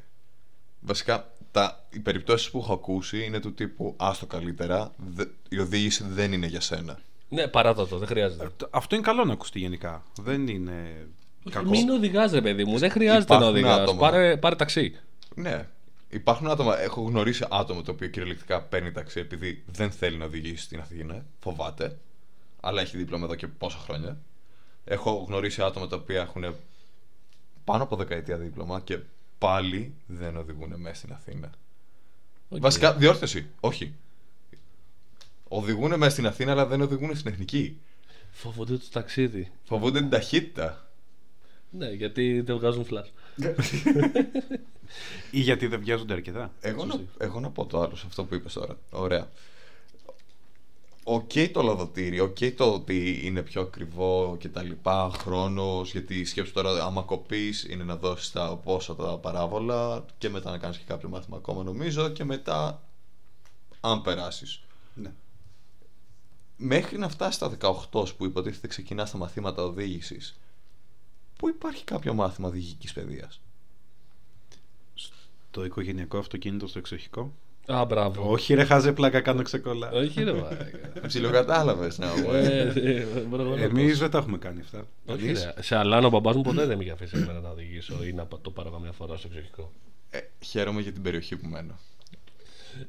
[0.81, 6.05] Βασικά, τα, οι περιπτώσεις που έχω ακούσει είναι του τύπου άστο καλύτερα, δε, η οδήγηση
[6.05, 7.01] δεν είναι για σένα.
[7.29, 8.51] Ναι, παράτα το, δεν χρειάζεται.
[8.71, 10.03] Αυτό είναι καλό να ακουστεί γενικά.
[10.21, 11.09] Δεν είναι
[11.51, 11.71] κακός.
[11.71, 13.79] Μην οδηγάς, ρε παιδί μου, δεν χρειάζεται να Υπάρχουν οδηγάς.
[13.79, 14.01] άτομα.
[14.01, 15.01] Πάρε, πάρε ταξί.
[15.35, 15.69] Ναι.
[16.09, 20.63] Υπάρχουν άτομα, έχω γνωρίσει άτομο το οποίο κυριολεκτικά παίρνει ταξί επειδή δεν θέλει να οδηγήσει
[20.65, 21.97] στην Αθήνα, φοβάται,
[22.61, 24.19] αλλά έχει δίπλωμα εδώ και πόσα χρόνια.
[24.85, 26.55] Έχω γνωρίσει άτομα τα οποία έχουν
[27.65, 28.99] πάνω από δεκαετία δίπλωμα και
[29.39, 31.51] πάλι δεν οδηγούν μέσα στην Αθήνα.
[32.49, 32.61] Οκ.
[32.61, 33.47] Βασικά, διόρθωση.
[33.61, 33.95] Όχι.
[35.49, 37.81] Οδηγούν μέσα στην Αθήνα, αλλά δεν οδηγούν στην εθνική.
[38.31, 39.51] Φοβούνται το ταξίδι.
[39.65, 40.90] Φοβούνται την ταχύτητα.
[41.71, 43.13] Ναι, γιατί δεν βγάζουν φλας.
[45.31, 46.53] Ή γιατί δεν βιάζονται αρκετά.
[46.61, 47.09] Εγώ να, Σωστή.
[47.19, 48.79] εγώ να πω το άλλο σε αυτό που είπες τώρα.
[48.91, 49.29] Ωραία.
[51.05, 56.53] Οκ το λαδωτήριο, οκ το ότι είναι πιο ακριβό και τα λοιπά, χρόνος, γιατί σκέψου
[56.53, 60.85] τώρα άμα κοπείς είναι να δώσεις τα πόσα τα παράβολα και μετά να κάνεις και
[60.87, 62.83] κάποιο μάθημα ακόμα νομίζω και μετά
[63.81, 64.63] αν περάσεις.
[64.95, 65.13] Ναι.
[66.57, 67.57] Μέχρι να φτάσει στα
[67.93, 70.39] 18 που υποτίθεται ξεκινάς τα μαθήματα οδήγησης,
[71.41, 73.41] πού υπάρχει κάποιο μάθημα οδηγικής παιδείας;
[75.51, 77.33] Το οικογενειακό αυτοκίνητο στο εξοχικό.
[77.67, 78.31] Α, μπράβο.
[78.31, 79.91] Όχι, ρε, χάζε πλάκα, κάνω ξεκολλά.
[79.91, 80.67] Όχι, ρε, μαλάκα.
[81.07, 82.31] Ψιλοκατάλαβες να μου.
[82.33, 83.99] Ε, ε, μπορώ να Εμείς πω.
[83.99, 84.87] δεν τα έχουμε κάνει αυτά.
[85.07, 85.63] Όχι, Εμείς- ρε.
[85.63, 88.27] Σε αλλάνο ο μπαμπάς μου ποτέ δεν με είχε αφήσει εμένα να οδηγήσω ή να
[88.43, 89.73] το πάρω καμιά φορά στο εξοχικό.
[90.11, 91.79] Ε, χαίρομαι για την περιοχή που μένω.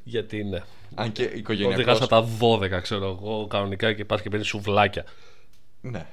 [0.03, 0.61] Γιατί ναι.
[0.95, 1.97] Αν και Οδηγά οικογενειακός...
[1.97, 5.05] στα τα 12, ξέρω εγώ, κανονικά και πας και παίρνεις σουβλάκια.
[5.81, 6.05] Ναι.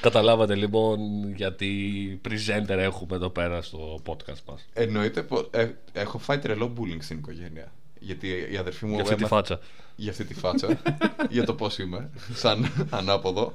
[0.00, 0.98] Καταλάβατε λοιπόν
[1.34, 4.66] γιατί presenter έχουμε εδώ πέρα στο podcast μας.
[4.72, 7.72] Εννοείται πως ε, έχω φάει τρελό bullying στην οικογένεια.
[8.00, 9.66] Γιατί η αδερφή μου Για αυτή τη έμαθε- φάτσα.
[9.96, 10.80] για αυτή τη φάτσα,
[11.30, 13.52] για το πώς είμαι, σαν ανάποδο.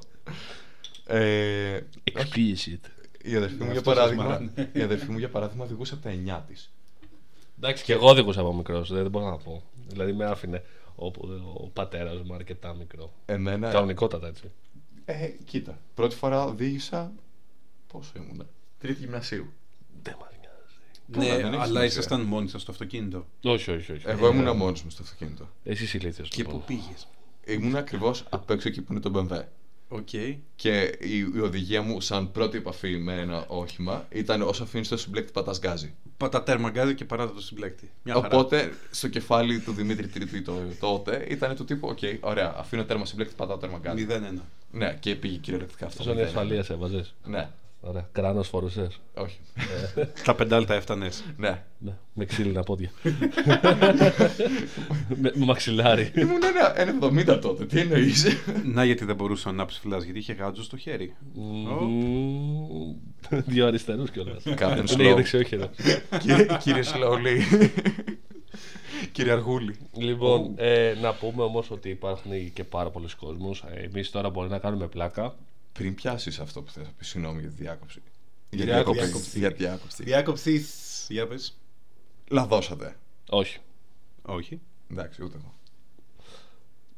[1.06, 1.80] Ε,
[2.14, 2.80] Explicit.
[3.22, 4.70] η, αδερφή μου, για Αυτός σας παράδειγμα, μάρανε.
[4.74, 6.72] η αδερφή μου για παράδειγμα οδηγούσε από τα 9 της.
[7.58, 9.64] Εντάξει, και εγώ οδηγούσα από μικρός, δεν μπορώ να πω.
[9.88, 10.64] Δηλαδή με άφηνε
[10.96, 11.06] ο,
[11.54, 13.14] ο πατέρας μου αρκετά μικρό.
[13.26, 13.70] Εμένα.
[13.72, 14.52] Κανονικότατα έτσι.
[15.06, 15.80] Ε, κοίτα.
[15.93, 17.12] Πρώτη φορά οδήγησα.
[17.91, 18.45] Πόσο ήμουνα.
[18.80, 19.53] Τρίτη γυμνασίου.
[20.03, 21.26] Δεν μας νοιάζει.
[21.28, 21.86] Ναι, Καλά, δεν έχεις αλλά σημασία.
[21.88, 23.26] ήσασταν μόνοι σας στο αυτοκίνητο.
[23.43, 24.03] Όχι, όχι, όχι.
[24.08, 25.49] Εγώ ήμουνα μόνος μου στο αυτοκίνητο.
[25.64, 26.30] Εσύ ηλίθιος.
[26.30, 27.08] Και πού πήγες;
[27.45, 29.43] Ήμουν ακριβώς απ' έξω εκεί που είναι το BMW.
[29.88, 30.10] Οκ.
[30.56, 34.97] Και η, η οδηγία μου, σαν πρώτη επαφή με ένα όχημα, ήταν όσο αφήνεις το
[34.97, 35.95] συμπλέκτη πατάς γκάζι.
[36.18, 37.91] Πατά τέρμα γκάζι και παράτα το συμπλέκτη.
[38.03, 38.28] Μια χαρά.
[38.28, 43.05] Οπότε στο κεφάλι του Δημήτρη Τρίτη το, τότε ήταν του τύπου: Οκ, ωραία, αφήνω τέρμα
[43.05, 44.07] συμπλέκτη, πατάω τέρμα γκάζι.
[44.09, 44.39] 0-1.
[44.72, 46.03] Ναι, και πήγε κυριολεκτικά αυτό.
[46.03, 46.32] Ζώνη μηδέν.
[46.32, 47.13] ασφαλείας έβαζες.
[47.24, 47.49] Ναι,
[47.88, 48.10] Ωραία.
[48.12, 49.00] Κράνος φορούσες.
[49.14, 49.38] όχι.
[50.24, 51.24] Τα πεντάλτα έφτανες.
[51.38, 51.64] ναι.
[51.80, 52.92] Ναι, με ξύλινα πόδια.
[55.22, 56.12] με, με μαξιλάρι.
[56.16, 58.26] Ήμουν ένα, ένα 70 τότε, τι εννοείς;
[58.64, 61.16] Να γιατί δεν μπορούσε να ανάψει φλάς, γιατί είχε γάτζο στο χέρι.
[61.34, 62.96] Μμμ,
[63.30, 64.44] Δύο αριστερούς κιόλας.
[64.44, 65.00] Κάποιον Είναι slow.
[65.02, 65.70] για δεξιόχειρο.
[66.20, 67.42] κύριε, κύριε Σλαουλή.
[69.12, 69.76] κύριε Αργούλη.
[69.98, 73.52] Λοιπόν, ε, να πούμε όμως ότι υπάρχουν και πάρα πολλοί κόσμοι.
[73.92, 75.36] Εμείς τώρα μπορεί να κάνουμε πλάκα.
[75.80, 78.02] Πριν πιάσεις αυτό που θες να πεις, συγγνώμη για τη διάκοψη.
[78.50, 79.02] Για Διάκοψη.
[79.02, 79.40] διάκοψη.
[79.40, 80.04] Για διάκοψη.
[80.04, 80.66] Διάκοψη.
[81.08, 81.58] Για πες.
[82.28, 82.96] Λαδώσατε.
[83.30, 83.60] Όχι.
[84.22, 84.62] Όχι.
[84.92, 85.54] Εντάξει, ούτε εγώ.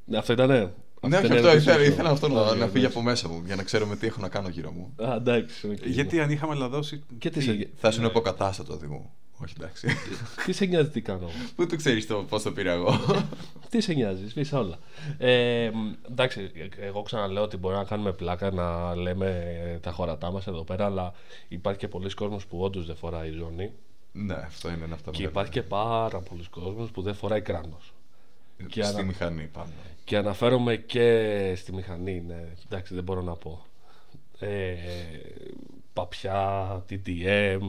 [0.05, 0.57] Ναι, αυτό ήτανε.
[0.59, 0.71] Ναι, όχι,
[1.01, 1.91] είναι αυτό ήθελα, ερώτηση.
[1.91, 2.85] ήθελα αυτό να, Ωραία, να φύγει εντάξει.
[2.97, 4.93] από μέσα μου για να ξέρω με τι έχω να κάνω γύρω μου.
[5.07, 5.69] Α, εντάξει.
[5.69, 5.85] οκ.
[5.85, 7.03] Γιατί αν είχαμε λαδώσει.
[7.17, 9.11] Και τι σε, Θα σου είναι υποκατάστατο οδηγού.
[9.43, 9.87] Όχι, εντάξει.
[10.45, 11.29] τι σε νοιάζει τι κάνω.
[11.55, 12.93] Πού το ξέρεις το πώς το πήρα εγώ;
[13.69, 14.77] τι σε νοιάζει, σβήσα όλα.
[15.17, 20.47] Ε, μ, εντάξει, εγώ ξαναλέω ότι μπορεί να κάνουμε πλάκα να λέμε τα χωρατά μας
[20.47, 21.13] εδώ πέρα, αλλά
[21.47, 23.71] υπάρχει και πολλοί κόσμος που όντως δεν φοράει ζώνη.
[24.11, 25.29] ναι, αυτό είναι ένα από τα Και μεγάλα.
[25.29, 27.93] υπάρχει και πάρα πολλοί κόσμος που δεν φοράει κράνος.
[28.67, 29.71] και Στη ανα- μηχανή πάνω.
[30.03, 32.43] Και αναφέρομαι και στη μηχανή, ναι.
[32.65, 33.65] Εντάξει, δεν μπορώ να πω.
[34.39, 34.73] Ε,
[35.97, 37.59] παπιά, TTM,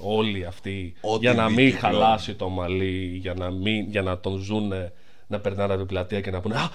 [0.00, 0.94] όλοι αυτοί.
[1.00, 1.94] Ό,τι για να δει μην κυκλώνει.
[1.94, 4.92] χαλάσει το μαλλί, για να, μην, για να τον ζούνε
[5.26, 6.70] να περνάνε από την πλατεία και να πούνε Α,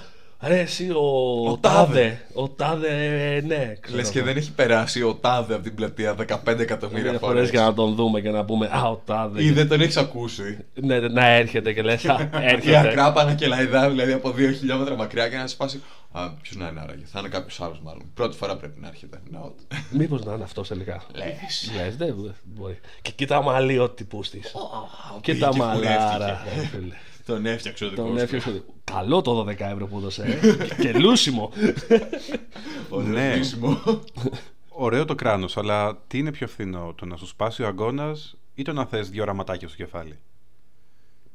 [0.48, 2.22] ρε εσύ ο, Ο τάδε, Τάδε».
[2.34, 2.90] ο τάδε,
[3.48, 3.76] ναι.
[3.80, 4.28] ξέρω Λες και εγώ.
[4.28, 6.24] δεν έχει περάσει ο τάδε από την πλατεία 15
[6.60, 7.20] εκατομμύρια Μερικές φορές.
[7.20, 9.44] φορές για να τον δούμε και να πούμε Α, ο τάδε.
[9.44, 10.58] Ή δεν τον έχεις ακούσει.
[10.74, 12.78] Ναι, ναι, να έρχεται και λες Α, Η έρχεται.
[12.78, 15.82] ακράπανα και λαϊδά, δηλαδή από 2 χιλιόμετρα μακριά και να σπάσει.
[16.18, 17.06] Α, ποιο να είναι άραγε.
[17.06, 18.02] Θα είναι κάποιο άλλο μάλλον.
[18.14, 19.22] Πρώτη φορά πρέπει να έρχεται.
[19.30, 19.52] Να,
[19.92, 21.04] Μήπως να είναι αυτό τελικά.
[21.16, 21.26] Λε.
[21.76, 22.80] Λες, δεν δεν μπορεί.
[23.02, 24.56] Και κοίτα μαλλί ο τυπούς της.
[25.22, 26.42] Και πήγε τα και μαλάρα.
[26.44, 26.62] κουρεύτηκε.
[26.62, 26.96] ρε φίλε.
[27.26, 28.64] Τον έφτιαξε ο δικό Τον έφτιαξε.
[28.84, 30.24] Καλό το 12 ευρώ που έδωσε.
[30.24, 30.82] ε.
[30.82, 31.52] Και λούσιμο.
[32.90, 33.36] Ναι.
[33.36, 33.40] Ναι.
[34.70, 38.12] Ωραίο το κράνο, αλλά τι είναι πιο φθηνό, το να σου σπάσει ο αγκώνα
[38.54, 40.20] ή το να θε δύο ραματάκια στο κεφάλι.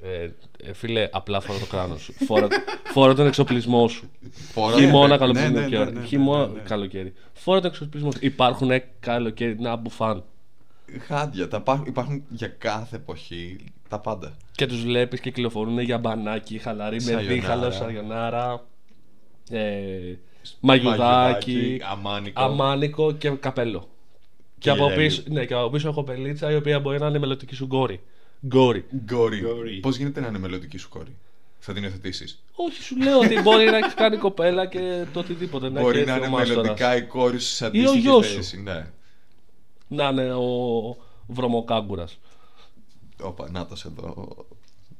[0.03, 0.29] Ε,
[0.69, 2.13] ε, φίλε, απλά φορά το κράνος σου.
[2.25, 2.47] Φορά,
[2.85, 4.11] φορά τον εξοπλισμό σου.
[4.53, 5.45] Φορά- Χειμώνα, ναι, καλοκαίρι.
[5.45, 6.01] ναι, είναι ναι, πιο ναι, ωραία.
[6.01, 6.61] ναι, Χειμώνα, ναι, ναι.
[6.61, 7.13] καλοκαίρι.
[7.33, 8.19] Φορά τον εξοπλισμό σου.
[8.23, 8.71] Υπάρχουν
[9.01, 10.25] καλοκαίρι να μπουφάν.
[11.07, 11.49] Χάντια.
[11.49, 13.57] Τα πά- υπάρχουν για κάθε εποχή
[13.89, 14.37] τα πάντα.
[14.53, 17.35] Και τους βλέπεις και κυκλοφορούν για μπανάκι, χαλαρή με Σαγιονάρα.
[17.35, 18.65] δίχαλο, σαγιονάρα.
[19.51, 20.15] Ε,
[20.61, 22.43] μαγιουδάκι, αμάνικο.
[22.43, 23.89] αμάνικο και καπέλο.
[24.59, 25.03] Και, από γυαλί.
[25.07, 28.01] πίσω, ναι, και από πίσω έχω πελίτσα η οποία μπορεί να είναι μελλοντική σου γκόρη.
[28.47, 28.85] Γκόρη.
[29.05, 29.39] Γκόρι.
[29.41, 29.81] Γκόρι.
[29.81, 31.17] Πώς γίνεται να είναι μελλοντική σου κόρη;
[31.59, 32.39] Θα την υιοθετήσει.
[32.55, 35.69] Όχι, σου λέω ότι μπορεί να έχει κάνει κοπέλα και το οτιδήποτε.
[35.69, 36.63] Να Μπορεί έχει να έρθει είναι ο μάστορας.
[36.63, 38.35] μελλοντικά η κόρη σου σε Ή ο αντίστοιχη γιος σου.
[38.35, 38.63] θέση.
[38.63, 38.87] Ναι.
[39.89, 40.47] Να είναι ο
[41.27, 42.19] βρωμοκάγκουρας.
[43.23, 44.37] Όπα, να το εδώ.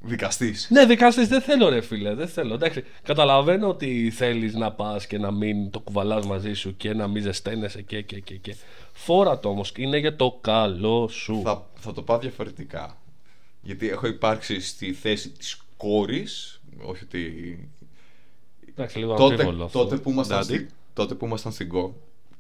[0.03, 0.69] Δικαστής.
[0.71, 2.15] Ναι, δικαστής δεν θέλω, ρε φίλε.
[2.15, 2.55] Δεν θέλω.
[2.55, 7.09] Εντάξει, καταλαβαίνω ότι θέλεις να πας και να μην το κουβαλάς μαζί σου και να
[7.09, 8.57] μην ζεσταίνεσαι και, και, και, και.
[8.93, 9.73] Φόρα το όμως.
[9.77, 11.41] Είναι για το καλό σου.
[11.45, 12.97] Θα, θα το πάω διαφορετικά.
[13.63, 16.61] Γιατί έχω υπάρξει στη θέση της κόρης.
[16.83, 17.69] Όχι ότι.
[18.69, 19.79] Εντάξει, λίγο Τότε, αμφίβολο αυτό.
[19.83, 20.45] τότε, που ήμασταν Daddy.
[20.45, 21.91] στη, τότε που ήμασταν στην Go,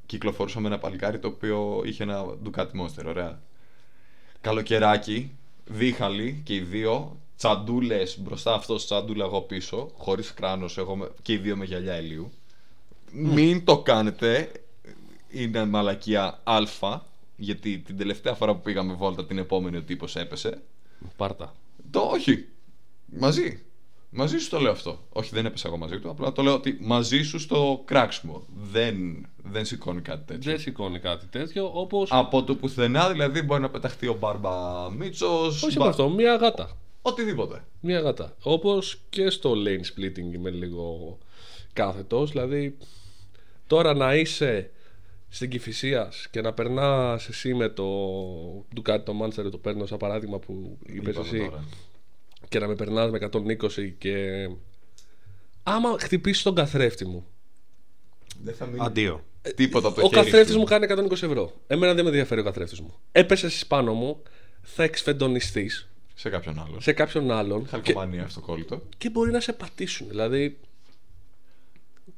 [0.06, 3.04] κυκλοφορούσαμε ένα παλικάρι το οποίο είχε ένα Ducati Monster.
[3.06, 3.40] Ωραία.
[4.40, 5.32] Καλοκαιράκι,
[5.64, 7.16] δίχαλοι και οι δύο.
[7.36, 9.90] Τσαντούλες μπροστά αυτός, τσαντούλα εγώ πίσω.
[9.96, 12.30] Χωρίς κράνος, εγώ με- και οι δύο με γυαλιά ηλίου.
[13.12, 14.52] Μην το κάνετε.
[15.30, 16.58] Είναι μαλακία Α.
[17.36, 20.62] Γιατί την τελευταία φορά που πήγαμε βόλτα, την επόμενη ο τύπος έπεσε.
[21.16, 21.54] Πάρτα.
[21.90, 22.48] Το όχι.
[23.06, 23.62] Μαζί.
[24.10, 24.98] Μαζί σου το λέω αυτό.
[25.12, 26.10] Όχι, δεν έπεσα εγώ μαζί του.
[26.10, 28.46] Απλά το λέω ότι μαζί σου στο κράξιμο.
[28.70, 30.50] Δεν, δεν σηκώνει κάτι τέτοιο.
[30.50, 32.06] Δεν σηκώνει κάτι τέτοιο όπω.
[32.08, 35.62] Από το πουθενά δηλαδή μπορεί να πεταχτεί ο Μπάρμπα Μίτσος.
[35.62, 36.76] Όχι από αυτό, μία γάτα.
[37.02, 37.64] Οτιδήποτε.
[37.80, 38.36] Μία γάτα.
[38.42, 41.18] Όπως και στο lane splitting είμαι λίγο
[41.72, 42.30] κάθετος.
[42.30, 42.76] Δηλαδή,
[43.66, 44.70] τώρα να είσαι
[45.32, 47.84] στην Κυφυσίας και να περνάς εσύ με το
[48.76, 51.64] Ducati το Manchester, το παίρνω σαν παράδειγμα που είπες Είπαμε εσύ, τώρα.
[52.48, 54.48] και να με περνάς με 120 και.
[55.62, 57.26] Άμα χτυπήσεις τον καθρέφτη μου,
[58.42, 59.24] Δεν θα μείνει Αντίο.
[59.54, 60.58] τίποτα από το ο χέρι καθρέφτης σου.
[60.58, 61.52] μου κάνει 120 ευρώ.
[61.66, 62.94] Εμένα δεν με ενδιαφέρει ο καθρέφτης μου.
[63.12, 64.22] Έπεσες πάνω μου,
[64.62, 65.88] θα εξφεντονιστείς.
[66.14, 66.80] Σε κάποιον άλλον.
[66.80, 68.82] σε κάποιον άλλον και, Χαλκομανία αυτοκόλλητο.
[68.98, 70.08] και μπορεί να σε πατήσουν.
[70.08, 70.58] Δηλαδή.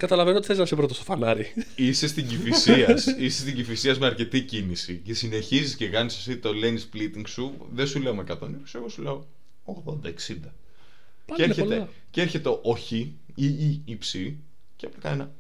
[0.03, 1.53] Καταλαβαίνω ότι θες να σε πρώτος στο φανάρι.
[1.75, 3.07] Είσαι στην κυφυσίας.
[3.07, 5.01] είσαι στην κυφυσίας με αρκετή κίνηση.
[5.05, 7.69] Και συνεχίζεις και κάνεις εσύ το lane splitting σου.
[7.73, 8.35] Δεν σου λέω με 120,
[8.75, 9.27] εγώ σου λέω
[9.65, 10.13] 80-60.
[10.25, 11.89] Και είναι έρχεται, πολλά.
[12.11, 14.39] και έρχεται ο χ ή η υψή
[14.77, 15.31] και απλά κάνει ένα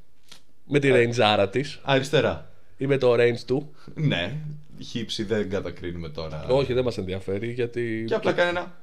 [0.64, 2.50] με τη range της αριστερά.
[2.76, 3.74] ή με το range του.
[3.94, 4.36] Ναι,
[4.82, 6.46] χύψη δεν κατακρίνουμε τώρα.
[6.48, 8.04] Όχι, δεν μας ενδιαφέρει γιατί.
[8.06, 8.80] Και απλά κάνει ένα.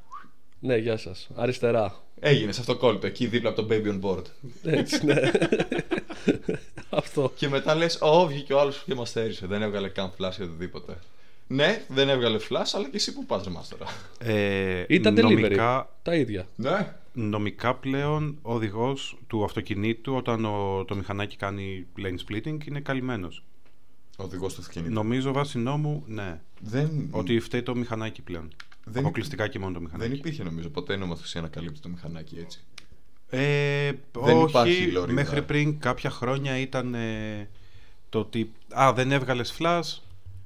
[0.60, 1.30] Ναι, γεια σας.
[1.36, 2.03] Αριστερά.
[2.20, 4.24] Έγινε σε αυτό το κόλπο εκεί δίπλα από το baby on board.
[4.64, 5.32] Έτσι, ναι.
[6.89, 7.32] Αυτό.
[7.36, 9.47] Και μετά λες, Ω, βγήκε ο άλλος και μας θέρισε.
[9.47, 10.97] Δεν έβγαλε καν flash ή οτιδήποτε.
[11.47, 13.86] Ναι, δεν έβγαλε flash, αλλά και εσύ που πας ρε μάστορα.
[14.20, 15.22] Ε, Ήταν delivery.
[15.22, 16.47] νομικά, Τα ίδια.
[16.55, 16.93] Ναι.
[17.14, 23.43] νομικά πλέον ο οδηγός του αυτοκινήτου όταν ο, το μηχανάκι κάνει lane splitting είναι καλυμμένος.
[24.18, 24.93] Οδηγός του αυτοκινήτου.
[24.93, 26.41] Νομίζω βάσει νόμου, ναι.
[26.60, 28.49] Δεν, Ότι φταίει το μηχανάκι πλέον.
[28.92, 30.18] Δεν- Αποκλειστικά και μόνο το δεν μηχανάκι.
[30.20, 32.60] υπήρχε νομίζω ποτέ νομοθεσία να καλύπτει το μηχανάκι έτσι.
[33.30, 35.14] Ε, Δεν όχι, υπάρχει λωρίδα.
[35.22, 37.48] μέχρι πριν κάποια χρόνια ήταν ε,
[38.10, 39.98] το ότι α, δεν έβγαλες flash,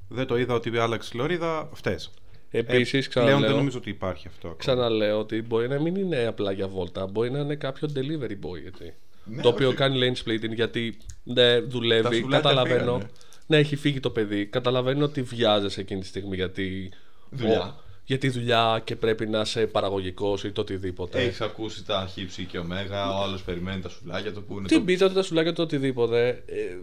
[0.07, 2.13] δεν το είδα ότι άλλαξε λωρίδα, φταίς.
[2.51, 4.47] Επίσης, Ε, πλέον ξαναλέω, δεν νομίζω ότι υπάρχει αυτό.
[4.47, 4.55] ακόμα.
[4.59, 8.65] ξαναλέω ότι μπορεί να μην είναι απλά για βόλτα, μπορεί να είναι κάποιο delivery boy.
[8.67, 8.93] Έτσι,
[9.25, 9.77] Ναι, το οποίο όχι.
[9.77, 12.83] κάνει lane splitting γιατί ναι, Τα δουλεύει, σουβλάκια καταλαβαίνω.
[12.93, 13.09] φύγανε.
[13.47, 14.45] Ναι, έχει φύγει το παιδί.
[14.45, 16.91] Καταλαβαίνω ότι βιάζεσαι εκείνη τη στιγμή γιατί.
[17.29, 17.61] Δουλειά.
[17.61, 21.21] ο- γιατί δουλειά και πρέπει να είσαι παραγωγικός ή το οτιδήποτε.
[21.21, 24.67] Έχεις ακούσει τα χύψη και ωμέγα, ο άλλος περιμένει τα σουλάκια του που είναι.
[24.67, 24.83] Την το...
[24.83, 26.43] πίτσα του, τα σουλάκια του, το οτιδήποτε.
[26.45, 26.77] Ε,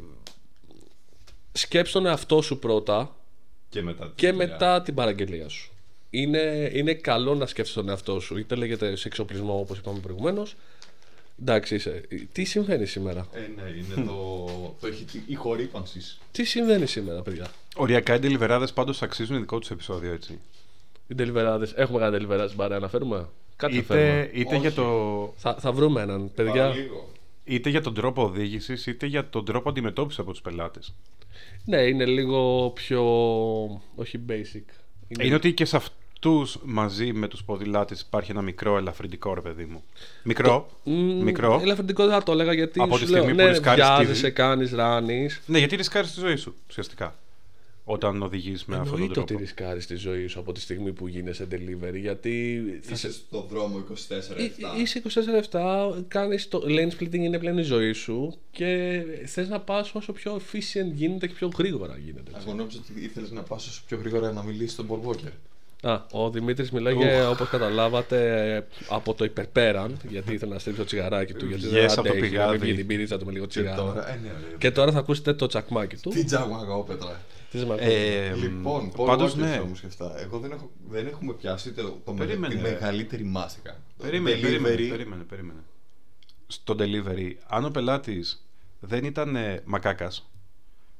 [1.52, 3.16] σκέψου τον εαυτό σου πρώτα
[3.68, 4.04] Και μετά.
[4.06, 4.46] τη και δουλειά.
[4.46, 5.70] μετά την παραγγελία σου.
[6.10, 8.38] Είναι, είναι καλό να σκέφτεσαι τον εαυτό σου.
[8.38, 10.56] Είτε λέγεται σε εξοπλισμό όπως είπαμε προηγουμένως.
[11.40, 12.02] Εντάξει, είσαι.
[12.32, 14.44] Τι συμβαίνει σήμερα; Ε, ναι, είναι το.
[14.80, 16.00] το έχει η χορύπανση.
[16.32, 17.46] Τι συμβαίνει σήμερα, παιδιά;
[17.76, 20.38] Οριακά οι deliverάδες πάντως αξίζουν δικό τους επεισόδιο έτσι.
[21.10, 21.68] Οι τελιβεράδε.
[21.74, 24.20] Έχουμε κάνει τελιβεράδε μπαρέ, αναφέρουμε; Κάτι θα φέρουμε.
[24.32, 24.60] Είτε, είτε, Όχι.
[24.60, 26.68] για το, Θα, θα βρούμε έναν, παιδιά.
[26.68, 27.08] Λίγο.
[27.44, 30.94] είτε για τον τρόπο οδήγησης, είτε για τον τρόπο αντιμετώπισης από τους πελάτες.
[31.64, 33.02] Ναι, είναι λίγο πιο.
[33.94, 34.62] Όχι basic.
[35.20, 39.64] Είναι ότι και σε αυτούς μαζί με τους ποδηλάτες υπάρχει ένα μικρό ελαφρυντικό ρε παιδί
[39.64, 39.82] μου.
[40.22, 41.58] Μικρό, Μμ, μικρό.
[41.62, 43.90] Ελαφρυντικό δεν θα το έλεγα γιατί Από σου τη λέω, στιγμή που ναι, ρισκάρεις τη
[43.90, 45.40] βιάζεσαι, δι- κάνεις, ράνεις.
[45.46, 47.14] Ναι, γιατί ρισκάρεις τη ζωή σου ουσιαστικά.
[47.92, 49.42] Όταν οδηγείς με αυτόν τον Εννοείται ότι τρόπο.
[49.42, 53.12] ρισκάρεις τη ζωή σου από τη στιγμή που γίνεσαι delivery γιατί θα Είσαι σε...
[53.12, 53.84] στον δρόμο
[54.36, 55.02] 24 Εί- Είσαι
[55.50, 60.12] 24-7, κάνεις το lane splitting είναι πλέον η ζωή σου και θες να πας όσο
[60.12, 62.30] πιο efficient γίνεται και πιο γρήγορα γίνεται.
[62.42, 65.30] Εγώ νόμιζα ότι ήθελες να πας όσο πιο γρήγορα να μιλήσεις στον Paul Walker.
[65.82, 71.32] Α, ο Δημήτρης μιλάγε όπως καταλάβατε από το υπερπέραν γιατί ήθελε να στρίψει το τσιγαράκι
[71.32, 72.46] του γιατί Βγες από το αντέχει, πηγάδι.
[72.46, 73.82] να μην πιει την πυρίτσα του με λίγο Και τσιγάρο.
[73.82, 74.10] τώρα.
[74.12, 74.56] Ε, ναι, ρε.
[74.58, 76.10] Και τώρα θα ακούσετε το τσακμάκι του.
[76.10, 77.20] Τι τζαγουαγόπετρα.
[77.50, 79.58] Τις σε μ' ακούς; Ε, Λοιπόν, Paul πάντως Walker ναι.
[79.58, 80.20] όμως και αυτά.
[80.20, 82.70] Εγώ δεν, έχω, δεν έχουμε πιάσει το, το με- Περίμενε, τη ρε.
[82.70, 83.70] μεγαλύτερη μάστικα.
[83.96, 84.42] Το Περίμενε, delivery.
[84.42, 85.60] περίμενε, περίμενε, περίμενε.
[86.46, 88.46] Στο delivery, αν ο πελάτης
[88.80, 90.30] δεν ήταν ε, μακάκας,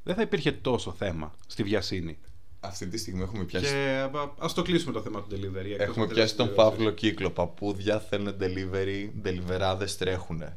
[0.03, 2.19] δεν θα υπήρχε τόσο θέμα στη βιασύνη.
[2.61, 5.65] Αυτή τη στιγμή έχουμε πιάσει, Και α ας το κλείσουμε το θέμα του delivery.
[5.71, 7.31] εκτός έχουμε από πιάσει τον τελευταίες παύλο κύκλο.
[7.31, 10.57] Παππούδια θέλουν delivery, deliverάδες τρέχουνε.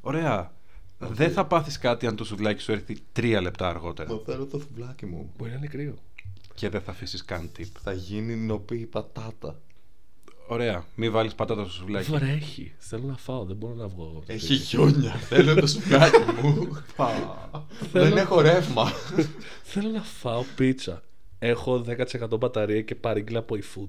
[0.00, 0.52] Ωραία.
[0.98, 4.12] Δεν θα πάθεις κάτι αν το σουβλάκι σου έρθει τρία λεπτά αργότερα.
[4.12, 5.30] Μα θέλω το φουβλάκι μου.
[5.36, 5.94] Μπορεί να είναι κρύο.
[6.54, 7.64] Και δεν θα αφήσεις καν tip.
[7.82, 9.60] Θα γίνει νοπή η πατάτα.
[10.46, 10.84] Ωραία.
[10.94, 12.10] Μην βάλεις πατάτα στο σουβλάκι.
[12.10, 12.72] Βρέχει.
[12.78, 14.04] Θέλω να φάω, δεν μπορώ να βγω.
[14.04, 14.62] από το Έχει σπίτι.
[14.62, 15.12] χιόνια.
[15.12, 16.68] Θέλω το σουβλάκι μου.
[17.92, 18.90] Δεν έχω ρεύμα.
[19.62, 21.02] Θέλω να φάω πίτσα.
[21.46, 21.84] Έχω
[22.32, 23.88] 10% μπαταρία και παρήγγειλα από eFood.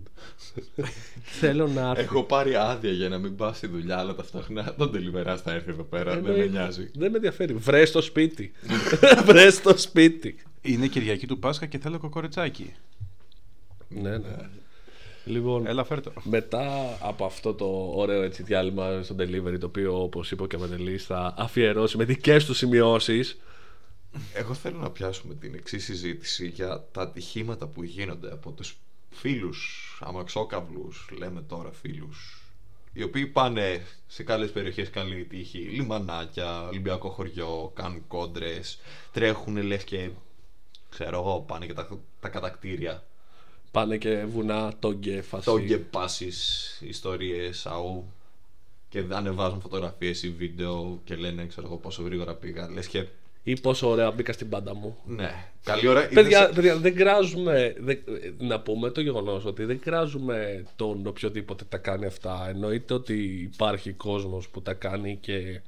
[1.40, 2.02] Θέλω να έρθει.
[2.02, 5.70] Έχω πάρει άδεια για να μην πα στη δουλειά, αλλά ταυτόχρονα τον deliverás θα έρθει
[5.70, 6.12] εδώ πέρα.
[6.14, 6.52] Δεν με Εννοείται.
[6.52, 6.90] νοιάζει.
[6.94, 7.54] Δεν με ενδιαφέρει.
[7.54, 8.52] Βρε στο σπίτι.
[9.26, 10.36] Βρε στο σπίτι.
[10.62, 12.74] Είναι Κυριακή του Πάσχα και θέλω κοκορετσάκι.
[13.90, 14.36] ναι, ναι.
[15.28, 16.12] Λοιπόν, Έλα φέρ το.
[16.24, 21.06] μετά από αυτό το ωραίο έτσι, διάλειμμα στο delivery, το οποίο όπως είπε ο Καβαντελής
[21.06, 23.38] θα αφιερώσει με δικές του σημειώσεις.
[24.34, 28.78] Εγώ θέλω να πιάσουμε την εξής συζήτηση για τα ατυχήματα που γίνονται από τους
[29.10, 32.42] φίλους αμαξόκαυλους, λέμε τώρα φίλους,
[32.94, 38.80] οι οποίοι πάνε σε καλές περιοχές καλή τύχη, λιμανάκια, Ολυμπιακό χωριό, κάνουν κόντρες,
[39.12, 40.10] τρέχουν λες και
[40.90, 43.04] ξέρω εγώ, πάνε και τα, τα κατακτήρια.
[43.72, 45.46] Πάνε και βουνά, τόγκε, φασί.
[45.46, 48.12] Τόγκε πάσεις, ιστορίες, αού
[48.90, 52.70] και ανεβάζουν φωτογραφίες ή βίντεο και λένε ξέρω εγώ πόσο γρήγορα πήγα.
[52.70, 53.08] Λες και
[53.48, 54.98] Ή πόσο ωραία μπήκα στην πάντα μου.
[55.06, 55.32] ναι,
[55.64, 56.08] καλή ώρα.
[56.14, 57.76] Παιδιά, είδες- παιδιά, δεν κράζουμε.
[57.80, 58.00] δεν-
[58.38, 62.46] να πούμε το γεγονός ότι δεν κράζουμε τον οποιοδήποτε τα κάνει αυτά.
[62.50, 63.14] Εννοείται ότι
[63.54, 65.62] υπάρχει κόσμος που τα κάνει και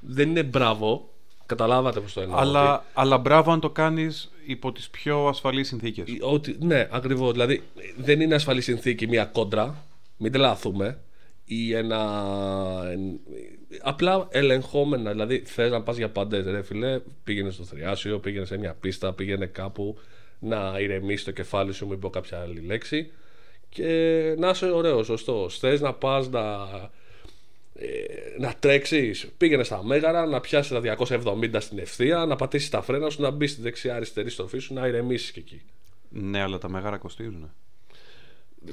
[0.00, 1.08] δεν είναι μπράβο.
[1.46, 2.38] Καταλάβατε πώς το εννοώ.
[2.38, 6.04] Αλλά, αλλά μπράβο αν το κάνεις υπό τις πιο ασφαλείς συνθήκες.
[6.08, 7.32] ότι- ότι, ναι, ακριβώς.
[7.32, 7.62] Δηλαδή
[7.96, 9.84] δεν είναι ασφαλή συνθήκη μια κόντρα.
[10.16, 10.98] Μην τρελαθούμε.
[11.44, 12.00] Ή ένα.
[12.90, 13.20] εν-
[13.82, 15.10] Απλά ελεγχόμενα.
[15.10, 19.12] Δηλαδή θες να πας για παντέ, ρε φιλέ, πήγαινε στο θριάσιο, πήγαινε σε μια πίστα,
[19.12, 19.98] πήγαινε κάπου
[20.38, 23.10] να ηρεμήσει το κεφάλι σου, μην πω κάποια άλλη λέξη.
[23.68, 23.86] Και
[24.38, 25.48] να είσαι ωραίος, σωστό.
[25.48, 26.40] Θες να πας να
[27.74, 27.86] ε,
[28.38, 33.10] να τρέξεις, πήγαινε στα μέγαρα, να πιάσεις τα 270 στην ευθεία, να πατήσεις τα φρένα
[33.10, 35.62] σου, να μπεις στη δεξιά-αριστερή στροφή σου, να ηρεμήσεις και εκεί.
[36.08, 37.50] Ναι, αλλά τα μέγαρα κοστίζουν.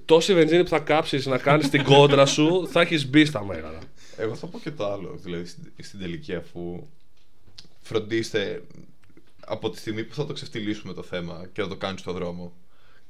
[0.06, 3.80] Τόση βενζίνη που θα κάψεις να κάνεις την κόντρα σου, θα έχεις μπει στα μέγαρα.
[4.18, 5.20] Εγώ θα πω και το άλλο.
[5.24, 6.88] Δηλαδή στην, στην τελική, αφού
[7.82, 8.62] φροντίστε
[9.46, 12.54] από τη στιγμή που θα το ξεφτιλίσουμε το θέμα και θα το κάνεις στον δρόμο,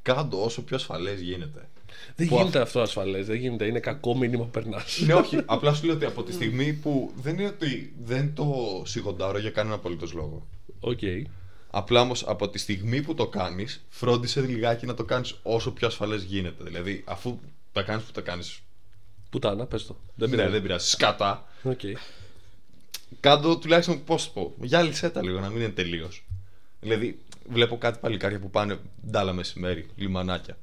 [0.01, 1.69] κάντο όσο πιο ασφαλές γίνεται.
[2.15, 3.65] Δεν Που γίνεται αυτό ασφαλές, δεν γίνεται.
[3.65, 5.01] Είναι κακό μήνυμα που περνάς.
[5.05, 5.37] ναι, όχι.
[5.45, 9.49] Απλά σου λέω ότι από τη στιγμή που δεν είναι ότι δεν το σιγοντάρω για
[9.49, 10.47] κανένα απολύτως λόγο.
[10.79, 10.99] Οκ.
[11.71, 15.87] Απλά όμως από τη στιγμή που το κάνεις, φρόντισε λιγάκι να το κάνεις όσο πιο
[15.87, 16.63] ασφαλές γίνεται.
[16.63, 17.39] Δηλαδή, αφού
[17.71, 18.59] τα κάνεις που τα κάνεις.
[19.29, 19.95] Πουτάνα, πες το.
[20.15, 20.53] Δεν Ναι, πειράζει.
[20.53, 20.87] δεν πειράζει.
[20.89, 21.47] Σκατά.
[21.63, 21.79] Οκ.
[23.19, 24.53] Κάντο τουλάχιστον πώς το πω.
[24.61, 26.23] Γυάλισέ τα λίγο, να μην είναι τελείως.
[26.81, 30.57] Δηλαδή, βλέπω κάτι παλικάρια που πάνε ντάλα μεσημέρι, λιμανάκια.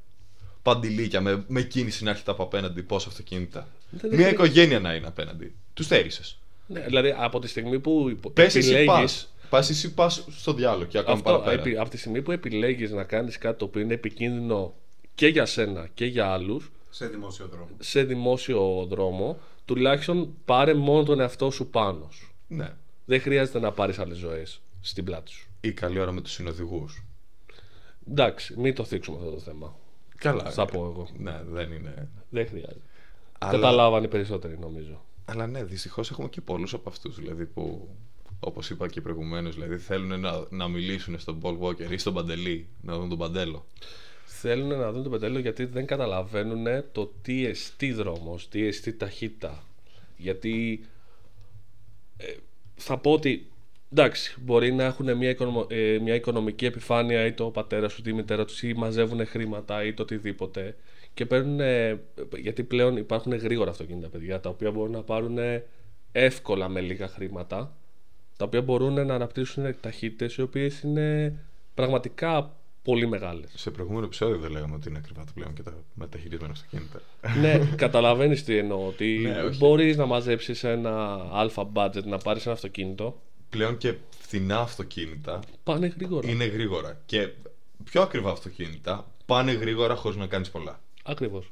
[0.62, 3.68] Παντιλίκια με, με κίνηση να έρχεται από απέναντι, πόσα αυτοκίνητα.
[3.90, 5.54] Δεν Μια είναι- οικογένεια να είναι απέναντι.
[5.74, 6.22] Τους θέρισε.
[6.66, 8.84] Ναι, δηλαδή από τη στιγμή που Πες εσύ
[9.50, 9.70] πας.
[9.70, 9.94] επιλέγει.
[9.94, 11.60] Πα εσύ πας στο διάλογο και ακόμα Αυτό, παραπέρα.
[11.60, 14.74] επί, από τη στιγμή που επιλέγεις να κάνεις κάτι το οποίο είναι επικίνδυνο
[15.14, 17.68] και για σένα και για άλλους Σε δημόσιο δρόμο.
[17.78, 22.32] σε δημόσιο δρόμο τουλάχιστον πάρε μόνο τον εαυτό σου πάνω σου.
[22.48, 22.72] Ναι.
[23.04, 25.48] Δεν χρειάζεται να πάρεις άλλες ζωές στην πλάτη σου.
[25.60, 27.04] Ή καλή ώρα με τους συνοδηγούς.
[28.10, 29.76] Εντάξει, μην το θίξουμε αυτό το θέμα.
[30.16, 30.50] Καλά.
[30.50, 31.08] Θα πω εγώ.
[31.18, 32.08] Ναι, δεν είναι.
[32.28, 32.80] Δεν χρειάζεται.
[33.38, 35.04] Αλλά- Καταλάβανε οι περισσότεροι νομίζω.
[35.24, 37.88] Αλλά ναι, δυστυχώς έχουμε και πολλούς από αυτούς δηλαδή που,
[38.40, 42.66] όπως είπα και προηγουμένως, δηλαδή θέλουν να, να μιλήσουν στον Paul Walker ή στον Παντελή,
[42.82, 43.66] να δουν τον Παντέλο.
[44.24, 49.62] Θέλουν να δουν το πετέλαιο γιατί δεν καταλαβαίνουν το τι εστί δρόμος, τι εστί ταχύτητα.
[50.16, 50.84] Γιατί
[52.16, 52.34] ε,
[52.74, 53.50] θα πω ότι
[53.92, 58.10] εντάξει, μπορεί να έχουν μια, οικονομο- ε, μια οικονομική επιφάνεια είτε ο πατέρα του είτε
[58.10, 60.76] η μητέρα τους ή μαζεύουν χρήματα ή το οτιδήποτε
[61.14, 61.60] και παίρνουν.
[61.60, 62.00] ε,
[62.36, 65.38] γιατί πλέον υπάρχουν γρήγορα αυτοκίνητα παιδιά τα οποία μπορούν να πάρουν
[66.12, 67.76] εύκολα με λίγα χρήματα
[68.36, 71.38] τα οποία μπορούν να αναπτύσσουν ταχύτητες οι οποίες είναι
[71.74, 73.50] πραγματικά πολύ μεγάλες.
[73.54, 77.00] Σε προηγούμενο επεισόδιο δεν λέγαμε ότι είναι ακριβά το πλέον και τα μεταχειρισμένα αυτοκίνητα.
[77.40, 78.86] ναι, καταλαβαίνεις τι εννοώ.
[78.86, 79.58] Ότι Ναι, όχι.
[79.58, 83.20] μπορείς να μαζέψεις ένα αλφα budget, να πάρεις ένα αυτοκίνητο.
[83.50, 86.28] πλέον και φθηνά αυτοκίνητα Πάνε γρήγορα.
[86.30, 87.00] είναι γρήγορα.
[87.06, 87.28] Και
[87.84, 90.80] πιο ακριβά αυτοκίνητα πάνε γρήγορα χωρίς να κάνεις πολλά.
[91.04, 91.50] Ακριβώς.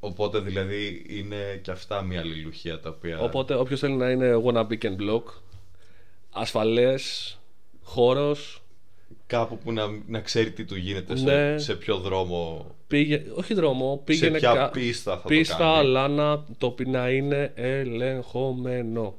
[0.00, 3.18] Οπότε δηλαδή είναι και αυτά μια αλληλουχία τα οποία.
[3.20, 5.22] Οπότε όποιος θέλει να είναι wanna pick and block,
[6.30, 7.38] ασφαλές,
[7.82, 8.62] χώρος,
[9.26, 11.58] Κάπου που να, να ξέρει τι του γίνεται, σε, Ναι.
[11.58, 12.66] σε ποιο δρόμο.
[12.86, 15.76] πήγε, όχι δρόμο, πήγαινε ποια κα- πίστα θα το πίστα, κάνει.
[15.78, 19.14] αλλά να το πει να είναι ελεγχόμενο.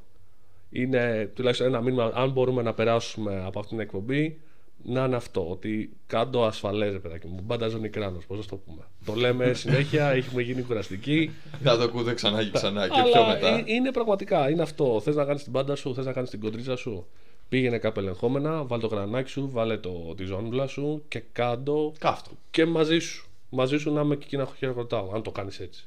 [0.69, 4.39] Είναι τουλάχιστον ένα μήνυμα, αν μπορούμε να περάσουμε από αυτήν την εκπομπή,
[4.83, 5.49] να είναι αυτό.
[5.49, 7.39] Ότι κάτω ασφαλές, ρε παιδάκι μου.
[7.43, 8.81] Μπάντα ζώνη κράνος, πώς να το πούμε.
[9.05, 11.31] Το λέμε συνέχεια, έχουμε γίνει κουραστικοί.
[11.63, 13.47] Θα το ακούτε ξανά και ξανά και πιο αλλά μετά.
[13.57, 15.01] ε- είναι πραγματικά, είναι αυτό.
[15.03, 17.05] Θες να κάνεις την μπάντα σου, θες να κάνεις την κοντρίτσα σου.
[17.49, 22.31] Πήγαινε κάπου ελεγχόμενα, βάλε το γρανάκι σου, βάλε το, τη ζώνουλα σου και κάτω Κάφτο.
[22.51, 23.25] και μαζί σου.
[23.49, 25.85] Μαζί σου να είμαι και εκεί να χειροκροτάω, αν το κάνεις έτσι.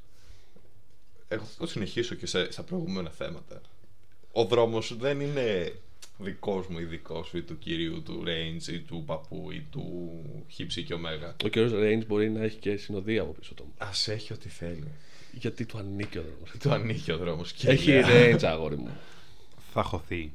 [1.28, 3.60] Εγώ θα το συνεχίσω και σε, στα προηγούμενα θέματα.
[4.32, 5.72] Ο δρόμος δεν είναι
[6.18, 10.10] δικός μου ή δικό σου ή του κυρίου του Range ή του παππού ή του
[10.48, 11.36] Χίψη και Ωμέγα.
[11.44, 11.52] Ο κ.
[11.56, 13.74] Range μπορεί να έχει και συνοδεία από πίσω του.
[13.78, 14.88] Α έχει ό,τι θέλει.
[15.32, 16.50] Γιατί του ανήκει ο δρόμος.
[16.60, 17.54] Του ανήκει ο δρόμος.
[17.64, 18.96] Έχει range, αγόρι μου.
[19.72, 20.32] Θα χωθεί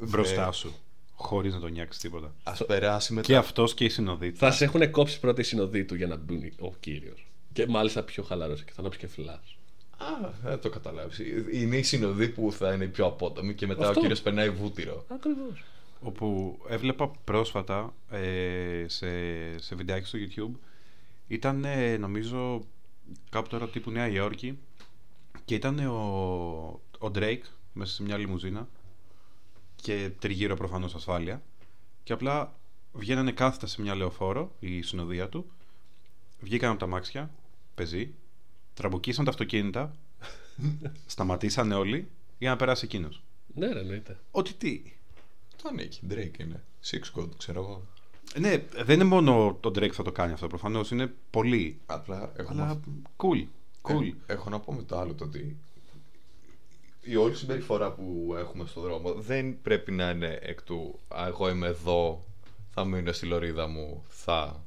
[0.00, 0.74] μπροστά σου.
[1.14, 2.34] Χωρίς να τον νιάξεις τίποτα.
[2.42, 3.26] Α περάσει μετά.
[3.26, 4.30] Και αυτός και η συνοδή.
[4.30, 7.26] θα σε έχουν κόψει πρώτα οι συνοδοί του για να μπουν ο κύριος.
[7.52, 9.42] Και μάλιστα πιο χαλαρός και θα ανάψει και φυλά.
[10.00, 11.18] Α, δεν το καταλάβεις.
[11.52, 13.98] Είναι η συνοδοί που θα είναι η πιο απότομη και μετά Αυτό.
[13.98, 15.04] ο κύριος περνάει βούτυρο.
[15.08, 15.64] Ακριβώς.
[16.00, 19.08] όπου έβλεπα πρόσφατα ε, σε,
[19.58, 20.58] σε βιντεάκι στο YouTube
[21.28, 22.64] ήταν ε, νομίζω
[23.30, 24.58] κάπου τώρα τύπου Νέα Υόρκη
[25.44, 25.94] και ήταν ο,
[26.98, 27.42] ο Drake
[27.72, 28.68] μέσα σε μια λιμουζίνα
[29.76, 31.42] και τριγύρω προφανώς ασφάλεια
[32.02, 32.54] και απλά
[32.92, 35.50] βγαίνανε κάθετα σε μια λεωφόρο η συνοδεία του
[36.40, 37.30] βγήκαν από τα μάξια
[37.74, 38.14] πεζοί
[38.80, 39.94] τραμποκίσαν τα αυτοκίνητα
[41.06, 42.08] σταματήσανε όλοι
[42.38, 43.22] για να περάσει εκείνος
[43.54, 44.18] Ναι, ρε, εννοείται.
[44.30, 44.82] ότι τι;
[45.62, 46.00] Το ανήκει.
[46.10, 46.62] Drake είναι.
[46.90, 47.86] Six God, ξέρω εγώ.
[48.38, 50.90] Ναι, δεν είναι μόνο το Drake θα το κάνει αυτό προφανώς.
[50.90, 51.80] Είναι πολύ.
[51.86, 52.80] Απλά έχω, Αλλά μάθει-
[53.16, 53.46] cool.
[53.82, 54.12] Cool.
[54.26, 55.56] Ε, έχω να πω με το άλλο το ότι
[57.00, 61.48] η όλη συμπεριφορά που έχουμε στον δρόμο δεν πρέπει να είναι εκ του «Α, εγώ
[61.48, 62.24] είμαι εδώ,
[62.70, 64.64] θα μείνω στη λωρίδα μου, θα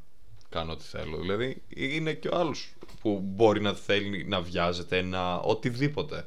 [0.54, 1.18] κάνω ό,τι θέλω.
[1.18, 6.26] Δηλαδή είναι και ο άλλος που μπορεί να θέλει να βιάζεται, να οτιδήποτε.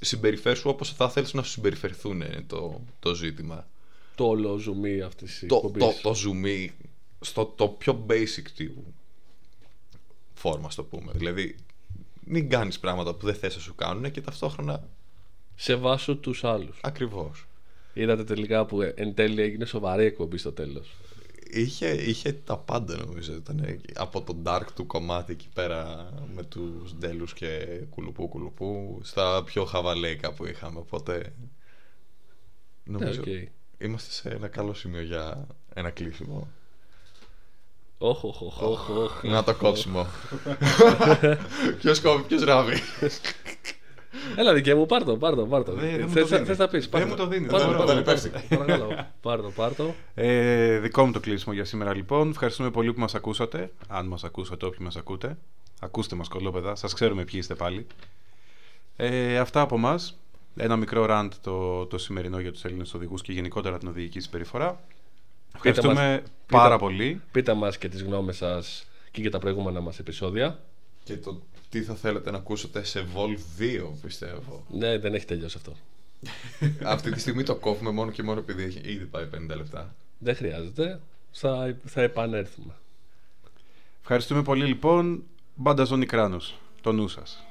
[0.00, 3.66] Συμπεριφέρσου όπως θα θέλεις να σου συμπεριφερθούν είναι το, το ζήτημα.
[4.14, 6.68] Το όλο ζουμί αυτής της Το, το, το zoom
[7.20, 8.94] στο το πιο basic του
[10.34, 11.12] φόρμα, στο πούμε.
[11.14, 11.56] Δηλαδή,
[12.24, 14.88] μην κάνεις πράγματα που δεν θες να σου κάνουν και ταυτόχρονα
[15.54, 16.78] Σε βάσο τους άλλους.
[16.82, 17.46] ακριβώς.
[17.94, 20.88] Είδατε τελικά που ε, εν τέλει έγινε σοβαρή εκπομπή στο τέλος.
[21.50, 23.34] Είχε, είχε τα πάντα νομίζω.
[23.34, 29.42] Ήταν από το dark του κομμάτι εκεί πέρα με τους ντέλους και κουλουπού κουλουπού στα
[29.44, 30.78] πιο χαβαλέικα που είχαμε.
[30.78, 31.32] Οπότε
[32.84, 33.26] νομίζω οκ.
[33.78, 36.48] είμαστε σε ένα καλό σημείο για ένα κλείσιμο.
[37.98, 39.28] Όχι, όχι, όχι, όχι, όχι.
[39.28, 40.06] Να το κόψιμο.
[41.78, 42.76] ποιος κόβει, ποιος ράβει.
[44.36, 45.72] Έλα δικέ μου, πάρ' το, πάρ' το, πάρ' το.
[45.72, 46.48] Δεν- δεν μου Θες το να- δίνεις.
[46.48, 48.10] θες να πεις, πάρ' Δεν μου το δίνεις, Πάρ' δεν το, μπορώ, πάρ' δεν το,
[48.10, 48.48] πάρ' υπάρχει.
[48.48, 49.06] το, παρακαλώ.
[49.20, 49.94] Πάρ' το, πάρ' το.
[50.14, 52.30] Ε, δικό μου το κλείσιμο για σήμερα λοιπόν.
[52.30, 53.70] Ευχαριστούμε πολύ που μας ακούσατε.
[53.88, 55.36] Αν μας ακούσατε, όποιοι μας ακούτε.
[55.80, 56.74] Ακούστε μας κωλόπαιδα.
[56.74, 57.86] Σας ξέρουμε ποιοι είστε πάλι.
[58.96, 59.98] Ε, αυτά από εμά.
[60.56, 64.80] Ένα μικρό rant το, το σημερινό για τους Έλληνες οδηγούς και γενικότερα την οδηγική συμπεριφορά.
[65.54, 67.20] Ευχαριστούμε πάρα πολύ.
[67.32, 70.58] Πείτε μας και τις γνώμες σας και για τα προηγούμενα μας επεισόδια.
[71.04, 71.40] και το
[71.72, 74.66] τι θα θέλετε να ακούσετε σε Vol 2 πιστεύω.
[74.70, 75.76] Ναι, δεν έχει τελειώσει αυτό.
[76.94, 79.94] Αυτή τη στιγμή το κόβουμε μόνο και μόνο επειδή έχει ήδη πάει 50 λεπτά.
[80.18, 81.00] Δεν χρειάζεται.
[81.32, 82.72] Θα, θα επανέλθουμε.
[84.00, 85.22] Ευχαριστούμε πολύ λοιπόν.
[85.54, 86.58] Μπάντα Ζώνη Κράνος.
[86.80, 87.44] Το νου σας.